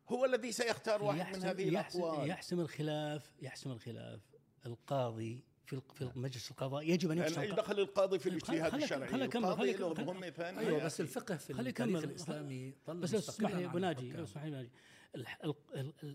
هو 0.08 0.24
الذي 0.24 0.52
سيختار 0.52 1.02
واحد 1.02 1.36
من 1.36 1.42
هذه 1.44 1.72
يحسم, 1.72 1.98
الأقوال. 1.98 2.28
يحسم 2.30 2.60
الخلاف 2.60 3.32
يحسم 3.42 3.70
الخلاف. 3.70 4.20
القاضي 4.66 5.44
في 5.66 5.72
الق- 5.72 5.92
في 5.94 6.10
مجلس 6.14 6.50
القضاء 6.50 6.90
يجب 6.90 7.10
أن 7.10 7.18
يحسم 7.18 7.42
يعني 7.42 7.54
دخل 7.56 7.80
القاضي 7.80 8.18
في 8.18 8.28
الاجتهاد 8.28 8.74
الشرعي. 8.74 9.02
القاضي 9.24 9.56
خليك- 9.56 9.80
له 9.80 9.94
خليك- 9.94 10.06
مهمه 10.08 10.30
ثانية 10.30 10.58
أيوه 10.60 10.84
بس. 10.84 11.00
الفقه 11.00 11.36
في 11.36 11.54
خلي 11.54 11.68
التاريخ. 11.70 12.02
الإسلامي 12.04 12.74
ظل 12.86 13.00
بس 13.00 13.14
لو 13.14 13.20
تسمح 13.20 13.54
لي 13.54 13.64
أبو 13.64 13.78
ناجي 13.78 14.12
تسمح 14.12 14.44
لي 14.44 14.70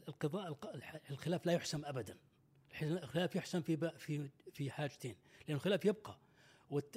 القضاء 0.09 0.57
الخلاف 1.11 1.45
لا 1.45 1.53
يحسم 1.53 1.85
ابدا. 1.85 2.17
الخلاف 2.81 3.35
يحسم 3.35 3.61
في 3.61 3.91
في 3.97 4.29
في 4.53 4.71
حاجتين. 4.71 5.15
لأن 5.47 5.55
الخلاف 5.57 5.85
يبقى. 5.85 6.19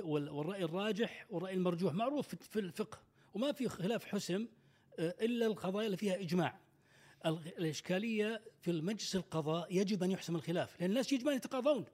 والرأي 0.03 0.65
الراجح 0.65 1.27
والرأي 1.31 1.55
المرجوح 1.55 1.95
معروف 1.95 2.35
في- 2.35 2.59
الفقه 2.59 2.99
وما 3.35 3.53
في 3.53 3.69
خلاف 3.69 4.05
حسم 4.05 4.49
آه، 4.99 5.15
إلا 5.21 5.47
القضايا 5.47 5.87
اللي 5.87 5.97
فيها 5.97 6.21
إجماع. 6.21 6.59
ال- 7.27 7.53
الإشكالية 7.59 8.43
في 8.61 8.71
المجلس 8.71 9.17
القضاء 9.17 9.67
يجب 9.77 10.03
أن 10.03 10.11
يحسم 10.11 10.37
الخلاف 10.37 10.81
لأن 10.81 10.91
الناس 10.91 11.13
يجب 11.13 11.29
أن 11.29 11.37
يتقاضون. 11.37 11.85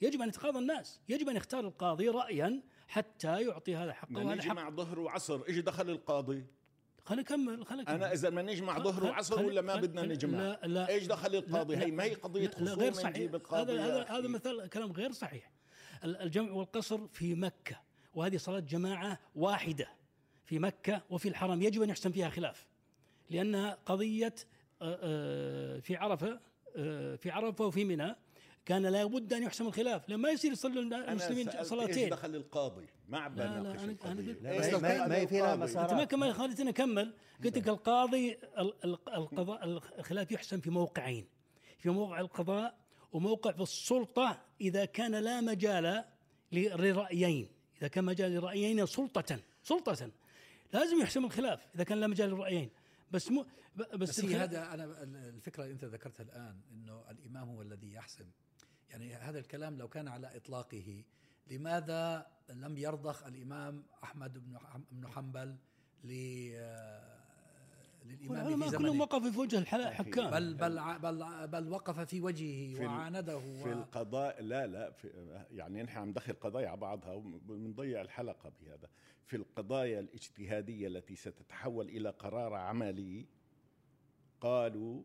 يجب 0.00 0.22
أن 0.22 0.28
يتقاضى 0.28 0.58
الناس. 0.58 1.00
يجب 1.08 1.28
أن 1.28 1.36
يختار 1.36 1.60
القاضي 1.66 2.08
رايا 2.08 2.62
حتى 2.88 3.42
يعطي 3.42 3.76
هذا 3.76 3.92
حقه 3.92 4.12
وهذا 4.26 4.42
حق 4.42 4.54
مع 4.54 4.70
ظهر 4.70 5.00
وعصر 5.00 5.40
إيش 5.48 5.58
دخل 5.58 5.90
القاضي؟ 5.90 6.44
خليني 7.04 7.22
اكمل 7.22 7.66
خليني 7.66 7.82
أكمل. 7.82 7.94
أنا 7.94 8.12
إذا 8.12 8.30
ما 8.30 8.42
نجمع 8.42 8.78
ظهر 8.78 9.04
وعصر 9.04 9.44
ولا 9.46 9.60
ما 9.60 9.76
بدنا 9.76 10.02
نجمع 10.02 10.38
لا 10.38 10.60
لا 10.64 10.88
إيش 10.88 11.06
دخل 11.06 11.34
القاضي؟ 11.34 11.76
لا- 11.76 11.84
هي 11.86 11.90
ما 11.90 12.04
هي 12.04 12.14
قضية 12.14 12.50
لا 12.58 12.74
غير 12.74 12.92
خصوم 12.92 13.02
صحيح. 13.02 13.30
هذا 13.52 14.02
هذا 14.08 14.28
مثال 14.28 14.66
كلام 14.68 14.92
غير 14.92 15.12
صحيح. 15.12 15.50
الجمع 16.04 16.52
والقصر 16.52 17.06
في 17.06 17.34
مكة 17.34 17.80
وهذه 18.14 18.36
صلاة 18.36 18.60
جماعة 18.60 19.18
واحدة 19.36 19.88
في 20.44 20.58
مكة 20.58 21.02
وفي 21.10 21.28
الحرم. 21.28 21.62
يجب 21.62 21.82
أن 21.82 21.88
يحسم 21.90 22.12
فيها 22.12 22.28
خلاف 22.30 22.66
لأنها 23.30 23.78
قضية 23.86 24.34
آه، 24.82 24.98
آه، 25.02 25.80
في 25.80 25.96
عرفة 25.96 26.40
آه، 26.76 27.16
في 27.16 27.30
عرفة 27.30 27.64
وفي 27.66 27.84
منى. 27.84 28.16
كان 28.66 28.86
لا 28.86 29.04
بد 29.04 29.32
أن 29.32 29.42
يحسم 29.42 29.66
الخلاف 29.66 30.08
لما 30.10 30.30
يصير 30.30 30.52
يصلوا 30.52 30.82
أنا 30.82 31.10
المسلمين 31.12 31.44
سألت 31.44 31.56
إيش 31.56 31.66
صلاتين 31.66 32.08
دخل 32.08 32.34
القاضي؟ 32.36 32.86
ما 33.08 33.16
لا، 33.16 33.28
لا، 33.36 33.44
أنا- 33.44 33.48
أنا 34.06 34.20
لا، 34.42 34.52
إيش 34.52 34.74
ما- 34.74 34.78
ما- 34.78 35.22
القاضي؟ 35.22 35.62
مسار. 35.62 35.82
أنت 35.84 35.92
ما 35.94 36.04
كمل 36.04 36.34
خليتني 36.34 36.70
اكمل 36.70 37.14
قلت 37.44 37.58
لك 37.58 37.68
القاضي 37.68 38.32
ال- 38.32 38.84
ال- 38.84 39.08
القضاء 39.14 39.64
الخلاف 39.98 40.32
يحسم 40.32 40.60
في 40.60 40.70
موقعين 40.70 41.26
في 41.78 41.90
موقع 41.90 42.20
القضاء 42.20 42.74
وموقع 43.14 43.52
في 43.52 43.62
السلطة 43.62 44.42
إذا 44.60 44.84
كان 44.84 45.14
لا 45.14 45.40
مجال 45.40 46.04
لرأيين. 46.52 47.48
إذا 47.78 47.88
كان 47.88 48.04
مجال 48.04 48.34
لرأيين 48.34 48.86
سلطة 48.86 49.40
سلطة. 49.62 50.10
لازم 50.72 51.00
يحسم 51.02 51.24
الخلاف 51.24 51.66
إذا 51.74 51.84
كان 51.84 52.00
لا 52.00 52.06
مجال 52.06 52.30
للرأيين 52.30 52.70
بس 53.10 53.30
مو 53.30 53.46
بس, 53.76 53.86
بس 53.94 54.24
هذا 54.24 54.74
أنا 54.74 54.84
الفكرة 55.04 55.62
اللي 55.62 55.74
أنت 55.74 55.84
ذكرتها 55.84 56.24
الآن 56.24 56.60
إنه 56.72 57.04
الإمام 57.10 57.48
هو 57.48 57.62
الذي 57.62 57.92
يحسم. 57.92 58.26
يعني 58.90 59.14
هذا 59.14 59.38
الكلام 59.38 59.78
لو 59.78 59.88
كان 59.88 60.08
على 60.08 60.36
إطلاقه 60.36 61.04
لماذا 61.46 62.26
لم 62.50 62.78
يرضخ 62.78 63.26
الإمام 63.26 63.84
أحمد 64.04 64.38
بن 64.92 65.08
حنبل 65.08 65.56
ل 66.04 66.10
للإمام 68.04 68.18
في 68.18 68.28
والعلماء 68.28 68.68
كلهم 68.70 68.82
زمنه. 68.92 69.02
وقفوا 69.02 69.30
في 69.30 69.38
وجه 69.38 69.58
الحكام 69.58 70.30
بل 70.30 70.54
بل 70.54 70.98
بل 70.98 71.48
بل 71.48 71.68
وقف 71.68 72.00
في 72.00 72.20
وجهه 72.20 72.74
في 72.74 72.86
وعانده 72.86 73.38
في 73.38 73.68
و- 73.68 73.72
القضاء 73.72 74.42
لا 74.42 74.66
لا 74.66 74.90
في 74.90 75.08
يعني 75.50 75.82
نحن 75.82 75.98
عم 75.98 76.08
ندخل 76.08 76.32
قضايا 76.32 76.68
على 76.68 76.76
بعضها 76.80 77.12
وبنضيع 77.12 78.00
الحلقة 78.00 78.52
بهذا. 78.60 78.88
في 79.26 79.36
القضايا 79.36 80.00
الاجتهادية 80.00 80.86
التي 80.86 81.16
ستتحول 81.16 81.88
إلى 81.88 82.10
قرار 82.10 82.54
عملي 82.54 83.26
قالوا 84.40 85.02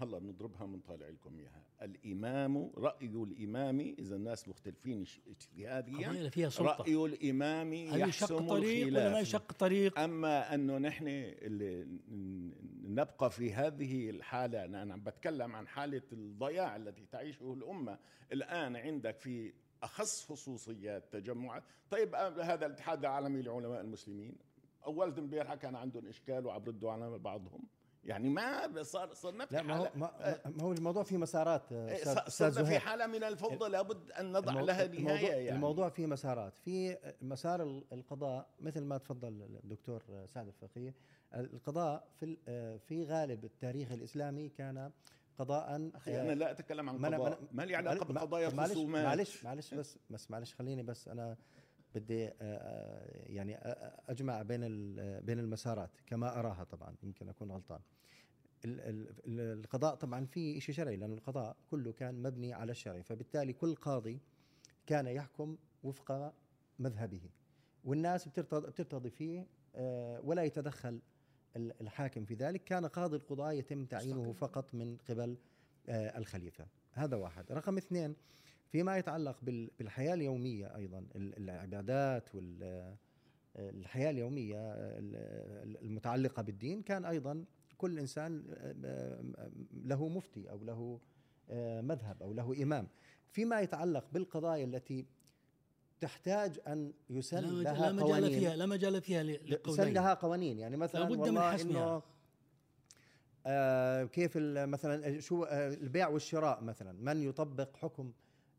هلا 0.00 0.18
بنضربها 0.18 0.66
بنطالع 0.66 1.08
لكم 1.08 1.38
إياها. 1.38 1.62
الإمام 1.82 2.70
رأي 2.76 3.06
الإمام 3.06 3.80
إذا 3.98 4.16
الناس 4.16 4.48
مختلفين 4.48 5.04
اجتهاديا 5.28 6.28
فيها 6.28 6.48
سلطة. 6.48 6.76
رأي 6.82 6.96
الإمام 6.96 7.72
هل 7.72 8.08
يشق 8.08 8.08
يحسم 8.08 8.46
طريق 8.48 8.86
ولا 8.86 9.12
ما 9.12 9.20
يشق 9.20 9.52
طريق؟ 9.52 9.98
أما 9.98 10.54
أنه 10.54 10.78
نحن 10.78 11.04
اللي 11.08 11.86
نبقى 12.82 13.30
في 13.30 13.52
هذه 13.54 14.10
الحالة 14.10 14.64
أنا 14.64 14.92
عم 14.92 15.00
بتكلم 15.00 15.56
عن 15.56 15.68
حالة 15.68 16.02
الضياع 16.12 16.76
التي 16.76 17.06
تعيشه 17.06 17.52
الأمة. 17.52 17.98
الآن 18.32 18.76
عندك 18.76 19.18
في 19.18 19.52
أخص 19.82 20.24
خصوصيات 20.24 21.12
تجمعات. 21.12 21.62
طيب 21.90 22.14
آه، 22.14 22.42
هذا 22.42 22.66
الاتحاد 22.66 22.98
العالمي 22.98 23.42
لعلماء 23.42 23.80
المسلمين. 23.80 24.36
أول 24.86 25.18
امبارح 25.18 25.54
كان 25.54 25.76
عندهم 25.76 26.06
إشكال 26.06 26.46
وعم 26.46 26.62
ردوا 26.64 26.92
على 26.92 27.18
بعضهم. 27.18 27.62
يعني 28.08 28.28
ما 28.28 28.82
صار 28.82 29.14
صار 29.14 29.32
لا 29.32 29.38
نفتح 29.38 29.64
ما 29.64 29.76
هو 29.76 29.90
ما 29.94 30.62
هو 30.62 30.72
الموضوع 30.72 31.02
فيه 31.02 31.16
مسارات 31.16 31.72
إيه، 31.72 32.04
صار- 32.04 32.26
أستاذ 32.26 32.52
صرنا 32.54 32.68
في 32.68 32.78
حالة 32.78 33.06
من 33.06 33.24
الفوضى 33.24 33.68
لابد 33.70 34.10
أن 34.12 34.32
نضع 34.32 34.52
لها 34.60 34.84
الموضوع, 34.84 35.12
نهايه 35.14 35.32
يعني. 35.32 35.50
الموضوع 35.56 35.88
فيه 35.88 36.06
مسارات. 36.06 36.56
في 36.58 36.96
مسار 37.22 37.62
ال- 37.62 37.84
القضاء 37.92 38.48
مثل 38.60 38.84
ما 38.84 38.98
تفضل 38.98 39.58
الدكتور 39.64 40.02
سعد 40.26 40.46
الفقيه 40.46 40.94
القضاء 41.34 42.08
في 42.20 42.36
في 42.78 43.04
غالب 43.04 43.44
التاريخ 43.44 43.92
الإسلامي 43.92 44.48
كان 44.48 44.90
قضاء 45.38 45.90
أخي 45.94 46.20
أنا 46.20 46.32
لا 46.32 46.50
أتكلم 46.50 46.88
عن 46.90 47.04
قضاء. 47.06 47.38
ما 47.52 47.62
لي 47.62 47.76
علاقة 47.76 48.12
بقضايا 48.12 48.48
خصومات 48.50 49.04
معلش 49.04 49.44
معلش 49.44 49.74
بس 49.74 49.98
بس 50.10 50.30
معلش 50.30 50.54
خليني 50.54 50.82
بس 50.82 51.08
أنا 51.08 51.36
بدي 51.94 52.26
آه، 52.28 52.32
آه، 52.40 53.32
يعني 53.32 53.56
آه، 53.56 54.00
أجمع 54.08 54.42
بين 54.42 54.60
ال- 54.64 55.22
بين 55.22 55.38
المسارات 55.38 55.90
كما 56.06 56.38
أراها 56.38 56.64
طبعا 56.64 56.94
يمكن 57.02 57.28
أكون 57.28 57.50
غلطان. 57.52 57.80
ال- 58.64 58.80
ال- 58.80 59.08
ال- 59.26 59.58
القضاء 59.64 59.94
طبعا 59.94 60.24
في 60.26 60.60
شيء 60.60 60.74
شرعي 60.74 60.96
لأن 60.96 61.12
القضاء 61.12 61.56
كله 61.70 61.92
كان 61.92 62.22
مبني 62.22 62.52
على 62.52 62.72
الشرع 62.72 63.02
فبالتالي 63.02 63.52
كل 63.52 63.74
قاضي 63.74 64.20
كان 64.86 65.06
يحكم 65.06 65.56
وفق 65.82 66.34
مذهبه. 66.78 67.20
والناس 67.84 68.28
بترتضي, 68.28 68.66
بترتضي 68.66 69.10
فيه 69.10 69.46
ولا 70.24 70.42
يتدخل 70.42 71.00
ال- 71.56 71.80
الحاكم 71.80 72.24
في 72.24 72.34
ذلك. 72.34 72.64
كان 72.64 72.86
قاضي 72.86 73.16
القضاء 73.16 73.52
يتم 73.54 73.84
تعيينه. 73.84 74.32
فقط 74.32 74.74
من 74.74 74.96
قبل 74.96 75.36
الخليفة. 75.88 76.66
هذا 76.92 77.16
واحد. 77.16 77.52
رقم 77.52 77.76
اثنين 77.76 78.16
فيما 78.68 78.98
يتعلق 78.98 79.36
بال- 79.42 79.70
بالحياة 79.78 80.14
اليومية 80.14 80.76
أيضا 80.76 80.98
ال- 81.16 81.36
العبادات 81.36 82.34
وال 82.34 82.96
الحياة 83.56 84.10
اليومية 84.10 84.56
ال- 84.74 85.76
المتعلقة 85.82 86.42
بالدين 86.42 86.82
كان 86.82 87.04
أيضا 87.04 87.44
كل 87.78 87.98
إنسان 87.98 88.44
له 89.84 90.08
مفتي 90.08 90.50
أو 90.50 90.64
له 90.64 91.00
مذهب 91.82 92.22
أو 92.22 92.32
له 92.32 92.62
إمام. 92.62 92.88
فيما 93.30 93.60
يتعلق 93.60 94.04
بالقضايا 94.12 94.64
التي 94.64 95.06
تحتاج 96.00 96.60
أن 96.66 96.92
يسن 97.10 97.38
لا, 97.44 97.62
لها 97.62 97.86
لا 97.86 97.92
مجال 97.92 98.06
قوانين. 98.06 98.38
فيها 98.40 98.56
لا 98.56 98.66
مجال 98.66 99.00
فيها 99.02 99.22
يسن 99.68 99.92
لها 99.92 100.14
قوانين. 100.14 100.58
يعني 100.58 100.76
مثلا 100.76 101.00
لابد 101.00 101.12
من 101.12 101.20
والله 101.20 101.52
حسمها. 101.52 101.70
إنه 101.96 102.02
آه 103.46 104.04
كيف 104.04 104.36
مثلا 104.36 105.20
شو 105.20 105.44
آه 105.44 105.68
البيع 105.74 106.08
والشراء 106.08 106.62
مثلا 106.62 106.92
من 106.92 107.22
يطبق 107.22 107.76
حكم 107.76 108.12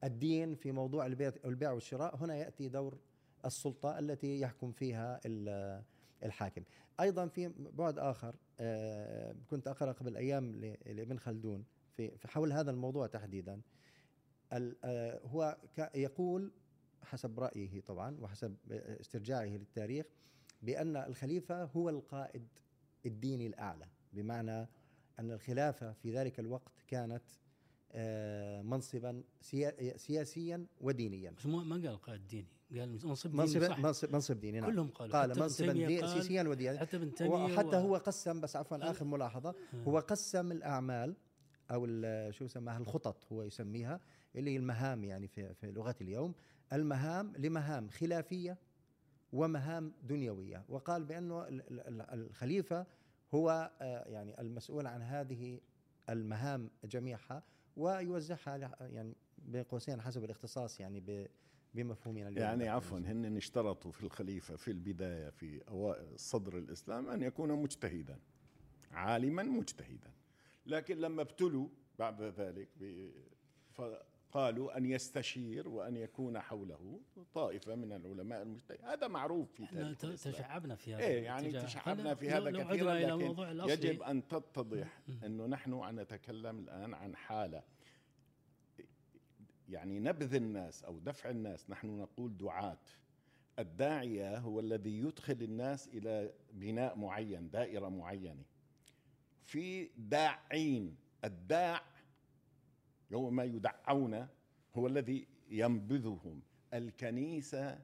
الدين 0.03 0.55
في 0.55 0.71
موضوع 0.71 1.05
البيع 1.45 1.71
والشراء 1.71 2.15
هنا 2.15 2.35
يأتي 2.35 2.69
دور 2.69 2.97
السلطة 3.45 3.99
التي 3.99 4.39
يحكم 4.39 4.71
فيها 4.71 5.19
ال- 5.25 5.83
الحاكم. 6.23 6.63
أيضا 6.99 7.27
في 7.27 7.47
بعد 7.57 7.99
آخر 7.99 8.35
آه 8.59 9.35
كنت 9.49 9.67
أقرأ 9.67 9.91
قبل 9.91 10.17
أيام 10.17 10.55
لابن 10.85 11.17
خلدون 11.19 11.65
في 11.95 12.27
حول 12.27 12.51
هذا 12.53 12.71
الموضوع 12.71 13.07
تحديدا. 13.07 13.61
آه 14.53 15.19
هو 15.25 15.57
يقول 15.95 16.51
حسب 17.03 17.39
رأيه 17.39 17.81
طبعا 17.81 18.17
وحسب 18.21 18.55
استرجاعه 18.71 19.45
للتاريخ 19.45 20.05
بأن 20.61 20.97
الخليفة 20.97 21.63
هو 21.63 21.89
القائد 21.89 22.47
الديني 23.05 23.47
الأعلى 23.47 23.85
بمعنى 24.13 24.67
أن 25.19 25.31
الخلافة 25.31 25.91
في 25.93 26.11
ذلك 26.11 26.39
الوقت 26.39 26.73
كانت 26.87 27.23
منصبا 28.63 29.23
سيا- 29.41 29.97
سياسيا 29.97 30.65
ودينيا. 30.81 31.31
بس 31.31 31.45
ما 31.45 31.75
قال 31.75 32.01
قائد 32.01 32.27
ديني 32.27 32.47
قال 32.79 32.89
منصب 33.05 33.29
ديني 33.31 33.41
منصب 33.43 33.63
صح 33.67 33.79
منصب 33.79 34.13
منصب 34.13 34.39
ديني 34.39 34.59
نعم. 34.59 34.69
كلهم 34.71 34.87
قالوا. 34.89 35.19
قال 35.19 35.29
منصبا 35.39 35.73
سياسيا 35.73 36.43
ودينيا. 36.43 36.79
حتى 36.79 36.97
ابن 36.97 37.11
وحتى 37.27 37.67
و- 37.77 37.79
هو 37.79 37.95
قسم 37.95 38.41
بس 38.41 38.55
عفوا 38.55 38.89
آخر 38.91 39.05
ملاحظة 39.05 39.55
هو 39.87 39.99
قسم 39.99 40.51
الأعمال 40.51 41.15
أو 41.71 41.85
شو 42.31 42.45
يسمىها 42.45 42.77
الخطط 42.77 43.25
هو 43.31 43.43
يسميها 43.43 43.99
اللي 44.35 44.51
هي 44.51 44.57
المهام 44.57 45.03
يعني 45.03 45.27
في 45.27 45.53
في 45.53 45.71
لغة 45.71 45.95
اليوم. 46.01 46.33
المهام 46.73 47.33
لمهام 47.37 47.89
خلافية 47.89 48.57
ومهام 49.33 49.93
دنيوية. 50.03 50.63
وقال 50.69 51.03
بأنه 51.05 51.47
ال- 51.47 51.61
ال- 51.71 51.79
ال- 52.01 52.01
الخليفة 52.01 52.85
هو 53.33 53.71
آه، 53.81 54.03
يعني 54.09 54.41
المسؤول 54.41 54.87
عن 54.87 55.01
هذه 55.01 55.59
المهام 56.09 56.69
جميعها. 56.85 57.43
ويوزعها 57.79 58.37
على- 58.57 58.81
يعني 58.81 59.15
بين 59.37 59.63
قوسين 59.63 60.01
حسب 60.01 60.23
الاختصاص 60.23 60.79
يعني 60.79 61.27
بمفهومنا 61.73 62.27
اليوم 62.27 62.43
يعني 62.43 62.63
داخل 62.63 62.75
عفوا. 62.75 62.99
هن 62.99 63.37
اشترطوا 63.37 63.91
في 63.91 64.03
الخليفة 64.03 64.55
في 64.55 64.71
البداية 64.71 65.29
في 65.29 65.61
أوائل 65.67 66.19
صدر 66.19 66.57
الإسلام 66.57 67.09
أن 67.09 67.21
يكون 67.21 67.51
مجتهدا 67.51 68.19
عالما 68.91 69.43
مجتهدا 69.43 70.11
لكن 70.65 70.97
لما 70.97 71.21
ابتلوا 71.21 71.67
بعد 71.99 72.21
ذلك 72.21 72.67
فقالوا 74.29 74.77
أن 74.77 74.85
يستشير 74.85 75.69
وأن 75.69 75.97
يكون 75.97 76.39
حوله 76.39 76.99
طائفة 77.33 77.75
من 77.75 77.91
العلماء 77.91 78.41
المجتهدين. 78.41 78.85
هذا 78.85 79.07
معروف 79.07 79.51
في 79.51 79.95
تاريخ. 79.95 80.23
تشعبنا 80.23 80.75
في 80.75 80.93
هذا 80.93 81.03
إيه 81.03 81.23
يعني. 81.23 81.51
تشعبنا. 81.51 82.15
في 82.15 82.29
هذا 82.29 82.51
كثيرا 82.63 82.93
لكن 83.53 83.69
يجب 83.69 84.01
أن 84.01 84.27
تتضح 84.27 85.01
إنه 85.25 85.45
نحن 85.45 85.99
نتكلم 85.99 86.59
الآن 86.59 86.93
عن 86.93 87.15
حالة 87.15 87.63
يعني 89.69 89.99
نبذ 89.99 90.35
الناس 90.35 90.83
أو 90.83 90.99
دفع 90.99 91.29
الناس 91.29 91.69
نحن 91.69 91.87
نقول 91.87 92.37
دعاة. 92.37 92.79
الداعية 93.59 94.37
هو 94.37 94.59
الذي 94.59 94.99
يدخل 94.99 95.37
الناس 95.41 95.87
إلى 95.87 96.33
بناء 96.53 96.97
معين 96.97 97.49
دائرة 97.49 97.89
معينة. 97.89 98.43
في 99.43 99.89
داعين 99.97 100.95
الداع 101.23 101.81
هو 103.13 103.29
ما 103.29 103.43
يدعون 103.43 104.27
هو 104.75 104.87
الذي 104.87 105.27
ينبذهم 105.49 106.41
الكنيسة 106.73 107.79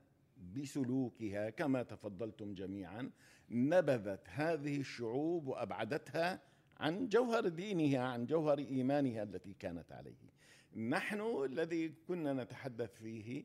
بسلوكها 0.56 1.50
كما 1.50 1.84
تفضلتم 1.84 2.54
جميعا 2.54 3.12
نبذت 3.50 4.30
هذه 4.30 4.80
الشعوب 4.80 5.48
وأبعدتها 5.48 6.42
عن 6.78 7.10
جوهر 7.10 7.48
دينها 7.48 8.00
عن 8.00 8.26
جوهر 8.26 8.58
إيمانها 8.60 9.24
التي 9.24 9.54
كانت 9.54 9.92
عليه. 9.92 10.36
نحن 10.76 11.22
الذي 11.46 11.90
كنا 12.08 12.34
نتحدث 12.34 12.96
فيه 12.96 13.44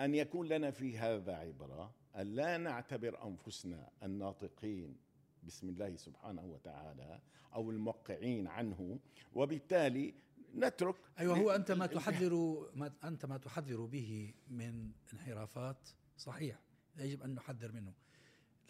أن 0.00 0.14
يكون 0.14 0.46
لنا 0.48 0.70
في 0.70 0.98
هذا 0.98 1.32
عبرة 1.34 1.94
أن 2.16 2.26
لا 2.26 2.56
نعتبر 2.56 3.26
أنفسنا 3.26 3.90
الناطقين 4.02 4.96
بسم 5.42 5.68
الله 5.68 5.96
سبحانه 5.96 6.44
وتعالى 6.46 7.20
أو 7.54 7.70
الموقعين 7.70 8.46
عنه 8.46 8.98
وبالتالي 9.32 10.14
نترك 10.54 10.96
أيوه 11.18 11.38
هو 11.38 11.50
أنت 11.50 11.70
ما 11.72 11.86
تحذر 11.86 12.34
ما 12.74 12.92
أنت 13.04 13.26
ما 13.26 13.38
تحذر 13.38 13.84
به 13.84 14.34
من 14.48 14.92
انحرافات 15.12 15.88
صحيح 16.16 16.60
يجب 16.96 17.22
أن 17.22 17.34
نحذر 17.34 17.72
منه. 17.72 17.92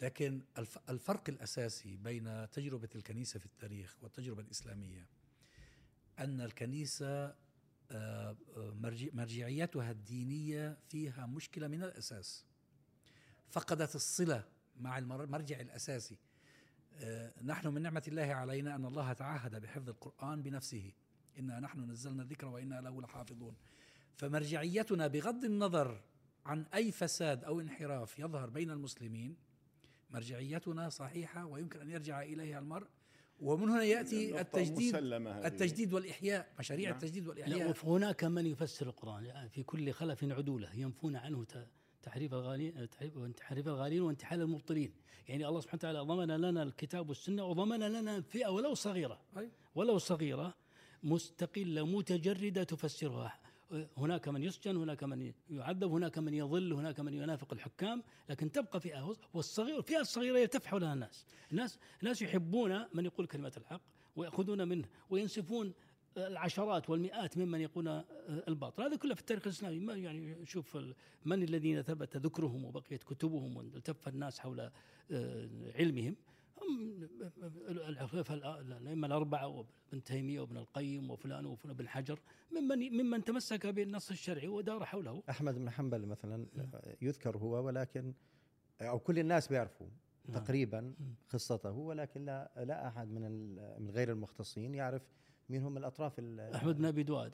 لكن 0.01 0.41
الف- 0.57 0.89
الفرق 0.89 1.29
الأساسي 1.29 1.97
بين 1.97 2.49
تجربة 2.49 2.89
الكنيسة 2.95 3.39
في 3.39 3.45
التاريخ 3.45 3.97
والتجربة 4.01 4.41
الإسلامية 4.41 5.07
أن 6.19 6.41
الكنيسة 6.41 7.25
آه، 7.91 8.35
آه، 8.57 8.73
مرجع- 8.73 9.09
مرجعيتها 9.13 9.91
الدينية 9.91 10.77
فيها 10.89 11.25
مشكلة 11.25 11.67
من 11.67 11.83
الأساس. 11.83 12.45
فقدت 13.49 13.95
الصلة 13.95 14.43
مع 14.79 14.97
المر- 14.97 15.23
المرجع 15.23 15.59
الأساسي. 15.59 16.17
آه، 16.93 17.33
نحن 17.43 17.67
من 17.67 17.81
نعمة 17.81 18.03
الله 18.07 18.23
علينا 18.33 18.75
أن 18.75 18.85
الله 18.85 19.13
تعهد 19.13 19.61
بحفظ 19.61 19.89
القرآن 19.89 20.41
بنفسه. 20.43 20.91
إنا 21.39 21.59
نحن 21.59 21.91
نزلنا 21.91 22.23
الذكر 22.23 22.47
وإنا 22.47 22.81
له 22.81 23.01
لحافظون 23.01 23.55
فمرجعيتنا 24.15 25.07
بغض 25.07 25.45
النظر 25.45 26.01
عن 26.45 26.65
أي 26.73 26.91
فساد 26.91 27.43
أو 27.43 27.59
انحراف 27.59 28.19
يظهر 28.19 28.49
بين 28.49 28.71
المسلمين 28.71 29.35
مرجعيتنا 30.09 30.89
صحيحة 30.89 31.45
ويمكن 31.45 31.81
أن 31.81 31.89
يرجع 31.89 32.21
إليها 32.21 32.59
المرء 32.59 32.87
ومن 33.39 33.69
هنا 33.69 33.83
يأتي 33.83 34.41
التجديد. 34.41 34.95
التجديد 34.95 35.93
والإحياء 35.93 36.53
مشاريع 36.59 36.89
نعم. 36.89 36.97
التجديد 36.97 37.23
لا 37.23 37.29
والإحياء 37.29 37.75
وهناك 37.83 38.23
من 38.23 38.45
يفسر 38.45 38.87
القرآن 38.87 39.25
يعني 39.25 39.49
في 39.49 39.63
كل 39.63 39.91
خلف 39.91 40.23
عدولة 40.23 40.73
ينفون 40.73 41.15
عنه 41.15 41.45
تحريف 42.03 42.33
الغالين 42.33 42.89
تحريف 42.89 43.17
تحريف 43.37 43.67
الغالين 43.67 44.01
وانتحال 44.01 44.41
المبطلين 44.41 44.93
يعني 45.27 45.47
الله 45.47 45.59
سبحانه 45.59 45.79
وتعالى 45.79 45.99
ضمن 45.99 46.27
لنا 46.27 46.63
الكتاب 46.63 47.09
والسنة 47.09 47.45
وضمن 47.45 47.79
لنا 47.79 48.21
فئة 48.21 48.47
ولو 48.47 48.73
صغيرة 48.73 49.21
أي. 49.37 49.51
ولو 49.75 49.97
صغيرة 49.97 50.55
مستقلة 51.05 51.85
متجردة 51.85 52.63
تفسرها. 52.63 53.39
هناك 53.97 54.27
من 54.27 54.43
يسجن 54.43 54.77
هناك 54.77 55.03
من 55.03 55.33
يعذب 55.49 55.91
هناك 55.91 56.17
من 56.17 56.33
يضل 56.33 56.73
هناك 56.73 56.99
من 56.99 57.13
ينافق 57.13 57.53
الحكام 57.53 58.03
لكن 58.29 58.51
تبقى 58.51 58.79
فئة 58.79 59.15
والصغير 59.33 59.77
الفئة 59.77 59.99
الصغيرة 59.99 60.37
يلتف 60.37 60.65
حولها 60.65 60.93
الناس. 60.93 61.25
الناس 61.51 61.79
الناس 62.01 62.21
يحبون 62.21 62.85
من 62.93 63.05
يقول 63.05 63.27
كلمة 63.27 63.51
الحق 63.57 63.81
ويأخذون 64.15 64.67
منه 64.67 64.87
وينسفون 65.09 65.73
العشرات 66.17 66.89
والمئات 66.89 67.37
ممن 67.37 67.61
يقولون 67.61 68.03
الباطل. 68.47 68.83
هذا 68.83 68.95
كله 68.95 69.13
في 69.15 69.21
التاريخ 69.21 69.43
الإسلامي. 69.47 69.79
ما 69.79 69.93
يعني 69.93 70.45
شوف 70.45 70.77
من 71.25 71.43
الذين 71.43 71.81
ثبت 71.81 72.17
ذكرهم 72.17 72.65
وبقيت 72.65 73.03
كتبهم 73.03 73.57
والتف 73.57 74.07
الناس 74.07 74.39
حول 74.39 74.71
آه، 75.11 75.49
علمهم؟ 75.75 76.15
الأ- 76.65 78.61
الأئمة 78.71 79.07
الأربعة 79.07 79.47
وابن 79.47 80.03
تيمية 80.03 80.39
وابن 80.39 80.57
القيم 80.57 81.11
وفلان 81.11 81.45
وفلان 81.45 81.75
بن 81.75 81.87
حجر 81.87 82.19
ممن 82.51 82.79
ممن 82.97 83.23
تمسك 83.23 83.67
بالنص 83.67 84.11
الشرعي 84.11 84.47
ودار 84.47 84.85
حوله 84.85 85.23
أحمد 85.29 85.55
بن 85.55 85.69
حنبل 85.69 86.05
مثلا 86.05 86.45
يذكر 87.01 87.37
هو 87.37 87.65
ولكن 87.65 88.13
أو 88.81 88.99
كل 88.99 89.19
الناس 89.19 89.47
بيعرفوا 89.47 89.87
نعم. 90.27 90.43
تقريبا 90.43 90.93
قصته 91.29 91.71
ولكن 91.71 92.25
لا 92.25 92.51
لا 92.57 92.87
أحد 92.87 93.07
من 93.11 93.25
ال- 93.25 93.81
من 93.83 93.89
غير 93.91 94.11
المختصين 94.11 94.75
يعرف 94.75 95.01
مين 95.49 95.63
هم 95.63 95.77
الأطراف 95.77 96.19
ال- 96.19 96.39
أحمد 96.39 96.77
بن 96.77 96.85
أبي 96.85 97.03
دواد 97.03 97.33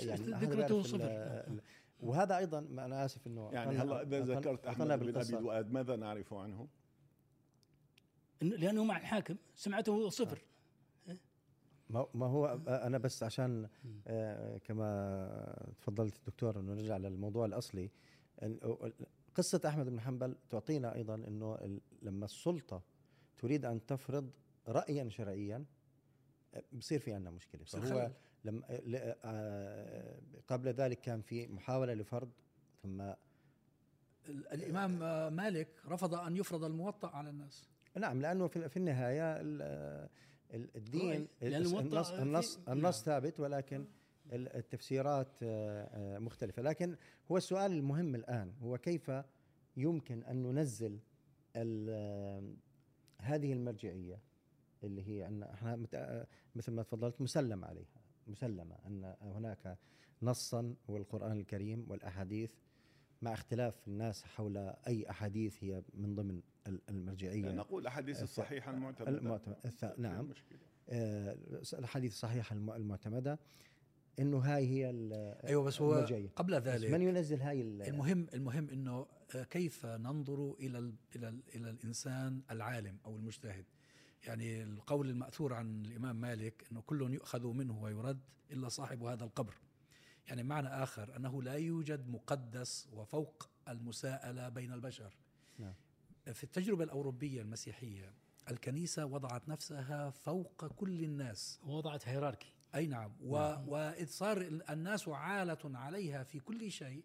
يعني 0.00 0.20
ذكرته 0.22 0.82
صفر 0.82 1.60
وهذا 2.00 2.38
أيضا 2.38 2.58
أنا 2.58 3.04
آسف 3.04 3.26
انه 3.26 3.50
يعني 3.52 3.76
هلا 3.76 4.02
إذا 4.02 4.20
ذكرت 4.20 4.66
أحمد 4.66 4.86
بن 4.86 5.16
أبي. 5.16 5.36
دؤاد 5.36 5.72
ماذا 5.72 5.96
نعرف 5.96 6.34
عنه؟ 6.34 6.68
لأنه 8.42 8.84
مع 8.84 8.96
الحاكم 8.96 9.36
سمعته 9.54 10.08
صفر. 10.08 10.42
ما 11.90 12.06
ما 12.14 12.26
هو 12.26 12.46
أنا 12.68 12.98
بس 12.98 13.22
عشان 13.22 13.68
آه، 14.06 14.58
كما 14.58 15.72
تفضلت 15.80 16.16
الدكتور 16.16 16.60
إنه 16.60 16.72
نرجع 16.74 16.96
للموضوع 16.96 17.44
الأصلي 17.44 17.90
قصة 19.34 19.60
أحمد 19.66 19.86
بن 19.86 20.00
حنبل 20.00 20.36
تعطينا 20.50 20.94
أيضا 20.94 21.14
إنه 21.14 21.80
لما 22.02 22.24
السلطة 22.24 22.82
تريد 23.38 23.64
أن 23.64 23.86
تفرض 23.86 24.30
رايا 24.68 25.08
شرعيا 25.08 25.64
آه، 26.54 26.62
بصير 26.72 26.98
في 27.00 27.12
عندنا 27.12 27.30
مشكلة. 27.30 27.64
فهو. 27.64 28.10
لما 28.44 28.62
آه، 29.24 30.20
قبل 30.48 30.68
ذلك 30.68 31.00
كان 31.00 31.20
في 31.22 31.46
محاولة 31.46 31.94
لفرض 31.94 32.30
ثم 32.82 33.00
ال- 33.00 33.16
الإمام 34.52 34.98
مالك 35.36 35.68
رفض 35.86 36.14
أن 36.14 36.36
يفرض 36.36 36.64
الموطأ 36.64 37.08
على 37.08 37.30
الناس. 37.30 37.68
نعم 37.96 38.20
لأنه 38.20 38.46
في 38.46 38.68
في 38.68 38.76
النهاية 38.76 39.40
ال- 39.40 40.08
ال- 40.54 40.76
الدين 40.76 41.28
النص 41.42 42.10
النص 42.10 42.58
نعم. 42.58 42.78
النص 42.78 43.04
ثابت 43.04 43.40
ولكن 43.40 43.86
ال- 44.32 44.56
التفسيرات 44.56 45.28
آه، 45.42 46.16
آه، 46.16 46.18
مختلفة 46.18 46.62
لكن 46.62 46.96
هو 47.30 47.36
السؤال 47.36 47.72
المهم 47.72 48.14
الآن 48.14 48.52
هو 48.62 48.78
كيف 48.78 49.10
يمكن 49.76 50.22
أن 50.24 50.42
ننزل 50.42 50.98
هذه 53.18 53.52
المرجعية 53.52 54.20
اللي 54.84 55.08
هي 55.08 55.26
أن 55.26 55.42
إحنا 55.42 55.86
آه، 55.94 56.26
مثل 56.54 56.72
ما 56.72 56.82
تفضلت 56.82 57.20
مسلم 57.20 57.64
عليها 57.64 58.02
مسلمة 58.26 58.74
أن 58.86 59.14
هناك 59.22 59.78
نصا 60.22 60.74
هو 60.90 60.96
القران 60.96 61.32
الكريم 61.40 61.86
والأحاديث 61.88 62.54
مع 63.22 63.32
اختلاف 63.32 63.88
الناس 63.88 64.24
حول 64.24 64.56
أي 64.86 65.10
أحاديث 65.10 65.64
هي 65.64 65.82
من 65.94 66.14
ضمن 66.14 66.40
ال- 66.66 66.80
المرجعية. 66.88 67.52
نقول 67.52 67.82
الأحاديث 67.82 68.18
الث- 68.18 68.22
الصحيحة 68.22 68.70
المعتمدة. 68.72 69.10
المعتمد 69.18 69.56
الث- 69.66 69.98
نعم. 69.98 70.28
آه، 70.88 71.36
الأحاديث 71.72 72.12
الصحيحة 72.12 72.54
الم- 72.56 72.70
المعتمدة. 72.70 73.38
إنه 74.18 74.38
هاي 74.38 74.66
هي 74.66 74.90
ال- 74.90 75.12
أيوه 75.46 75.62
بس 75.64 75.80
هو 75.80 75.94
المرجعية. 75.94 76.28
قبل 76.36 76.60
بس 76.60 76.66
من 76.66 76.72
ذلك 76.92 77.00
ينزل 77.00 77.40
هاي 77.40 77.60
ال- 77.62 77.82
المهم 77.82 78.26
المهم 78.34 78.68
إنه 78.70 79.06
كيف 79.50 79.86
ننظر 79.86 80.54
إلى 80.60 80.78
ال 80.78 80.94
إلى 81.16 81.28
ال 81.28 81.40
إلى 81.54 81.70
الإنسان 81.70 82.42
العالم 82.50 82.98
أو 83.06 83.16
المجتهد؟ 83.16 83.64
يعني 84.26 84.62
القول 84.62 85.10
المأثور 85.10 85.54
عن 85.54 85.84
الإمام 85.86 86.16
مالك 86.16 86.66
إنه 86.72 86.80
كل 86.80 87.14
يؤخذ 87.14 87.46
منه 87.46 87.82
ويرد 87.82 88.20
إلا 88.50 88.68
صاحب 88.68 89.02
هذا 89.02 89.24
القبر. 89.24 89.54
يعني 90.26 90.42
معنى 90.42 90.68
آخر 90.68 91.16
أنه 91.16 91.42
لا 91.42 91.54
يوجد 91.54 92.08
مقدس 92.08 92.88
وفوق 92.92 93.48
المساءلة 93.68 94.48
بين 94.48 94.72
البشر. 94.72 95.16
نعم. 95.58 95.74
في 96.32 96.44
التجربة 96.44 96.84
الأوروبية 96.84 97.42
المسيحية 97.42 98.12
الكنيسة 98.50 99.06
وضعت 99.06 99.48
نفسها 99.48 100.10
فوق 100.10 100.66
كل 100.66 101.04
الناس. 101.04 101.60
وضعت 101.64 102.08
هيراركي 102.08 102.52
أي 102.74 102.86
نعم. 102.86 103.12
و... 103.22 103.36
وإذ 103.66 104.06
صار 104.06 104.40
الناس 104.70 105.08
عالة 105.08 105.58
عليها 105.64 106.22
في 106.22 106.40
كل 106.40 106.70
شيء 106.70 107.04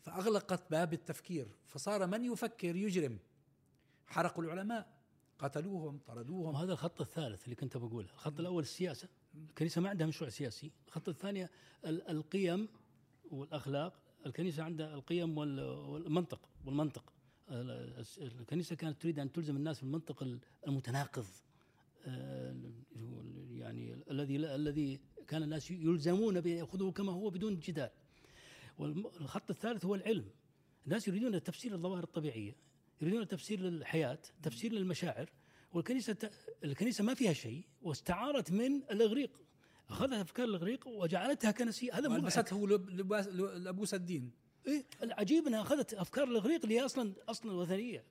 فأغلقت 0.00 0.70
باب 0.70 0.92
التفكير. 0.92 1.56
فصار 1.66 2.06
من 2.06 2.24
يفكر 2.24 2.76
يجرم. 2.76 3.18
حرقوا 4.06 4.44
العلماء. 4.44 4.96
قتلوهم 5.38 5.98
طردوهم. 6.06 6.54
وهذا 6.54 6.72
الخط 6.72 7.00
الثالث 7.00 7.44
اللي 7.44 7.54
كنت 7.56 7.76
بقوله. 7.76 8.08
الخط 8.08 8.40
الأول 8.40 8.62
السياسة. 8.62 9.08
الكنيسة 9.48 9.80
ما 9.80 9.88
عندها 9.88 10.06
مشروع 10.06 10.30
سياسي. 10.30 10.70
الخط 10.88 11.08
الثاني 11.08 11.44
ال- 11.84 12.08
القيم 12.08 12.68
والأخلاق. 13.30 14.00
الكنيسة 14.26 14.62
عندها 14.62 14.94
القيم 14.94 15.38
وال- 15.38 15.60
والمنطق 15.60 16.48
والمنطق. 16.64 17.12
ال- 17.50 18.04
الكنيسة 18.18 18.76
كانت 18.76 19.02
تريد 19.02 19.18
أن 19.18 19.32
تلزم 19.32 19.56
الناس 19.56 19.80
بالمنطق 19.80 20.38
المتناقض. 20.66 21.24
آه، 22.06 22.56
يعني 23.50 23.96
الذي 24.10 24.36
الذي 24.36 25.00
كان 25.28 25.42
الناس 25.42 25.70
يلزمون 25.70 26.40
بأن 26.40 26.56
يأخذوه 26.56 26.92
كما 26.92 27.12
هو 27.12 27.30
بدون 27.30 27.60
جدال. 27.60 27.90
والخط 28.78 29.50
الثالث 29.50 29.84
هو 29.84 29.94
العلم. 29.94 30.24
الناس 30.86 31.08
يريدون 31.08 31.42
تفسير 31.42 31.74
الظواهر 31.74 32.04
الطبيعية 32.04 32.56
يريدون 33.02 33.28
تفسير 33.28 33.60
للحياة 33.60 34.18
تفسير 34.42 34.72
للمشاعر. 34.72 35.30
والكنيسة 35.76 36.12
ت- 36.12 36.30
الكنيسة 36.64 37.04
ما 37.04 37.14
فيها 37.14 37.32
شيء 37.32 37.64
واستعارت 37.82 38.52
من 38.52 38.76
الإغريق. 38.76 39.42
اخذت 39.88 40.12
أفكار 40.12 40.46
الإغريق 40.46 40.88
وجعلتها 40.88 41.50
كنسية. 41.50 41.98
هذا 41.98 42.08
مو 42.08 42.14
والبسته 42.14 42.68
لب- 42.68 42.90
لباس- 42.90 43.28
لابوس 43.28 43.94
الدين 43.94 44.30
إيه 44.66 44.84
العجيب 45.02 45.46
إنها 45.46 45.62
أخذت 45.62 45.94
أفكار 45.94 46.24
الإغريق 46.28 46.62
اللي 46.62 46.80
أصلا 46.84 47.14
أصلا 47.28 47.52
وثنية. 47.52 48.04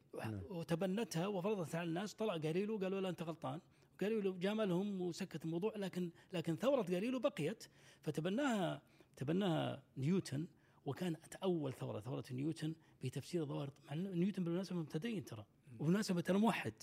وتبنتها 0.50 1.28
وفرضتها 1.28 1.80
على 1.80 1.90
الناس. 1.90 2.14
طلع 2.14 2.34
قاليلو 2.38 2.78
قالوا 2.78 3.02
له 3.02 3.10
أنت 3.10 3.24
غلطان. 3.24 3.62
قاليلو 4.02 4.38
جاملهم 4.40 5.02
وسكت 5.02 5.46
الموضوع 5.46 5.74
لكن 5.78 6.12
لكن 6.34 6.56
ثورة 6.56 6.82
قاليلو 6.82 7.20
بقيت. 7.20 7.64
فتبناها 8.02 8.82
تبناها 9.18 9.84
نيوتن. 9.98 10.48
وكانت 10.86 11.36
أول 11.36 11.74
ثورة 11.74 12.00
ثورة 12.00 12.24
نيوتن 12.32 12.76
بتفسير 13.04 13.42
الظواهر 13.42 13.70
نيوتن 13.92 14.44
بالمناسبة 14.44 14.80
متدين 14.80 15.26
ترى. 15.26 15.46
وبالمناسبة 15.80 16.22
ترى 16.22 16.38
موحد. 16.38 16.74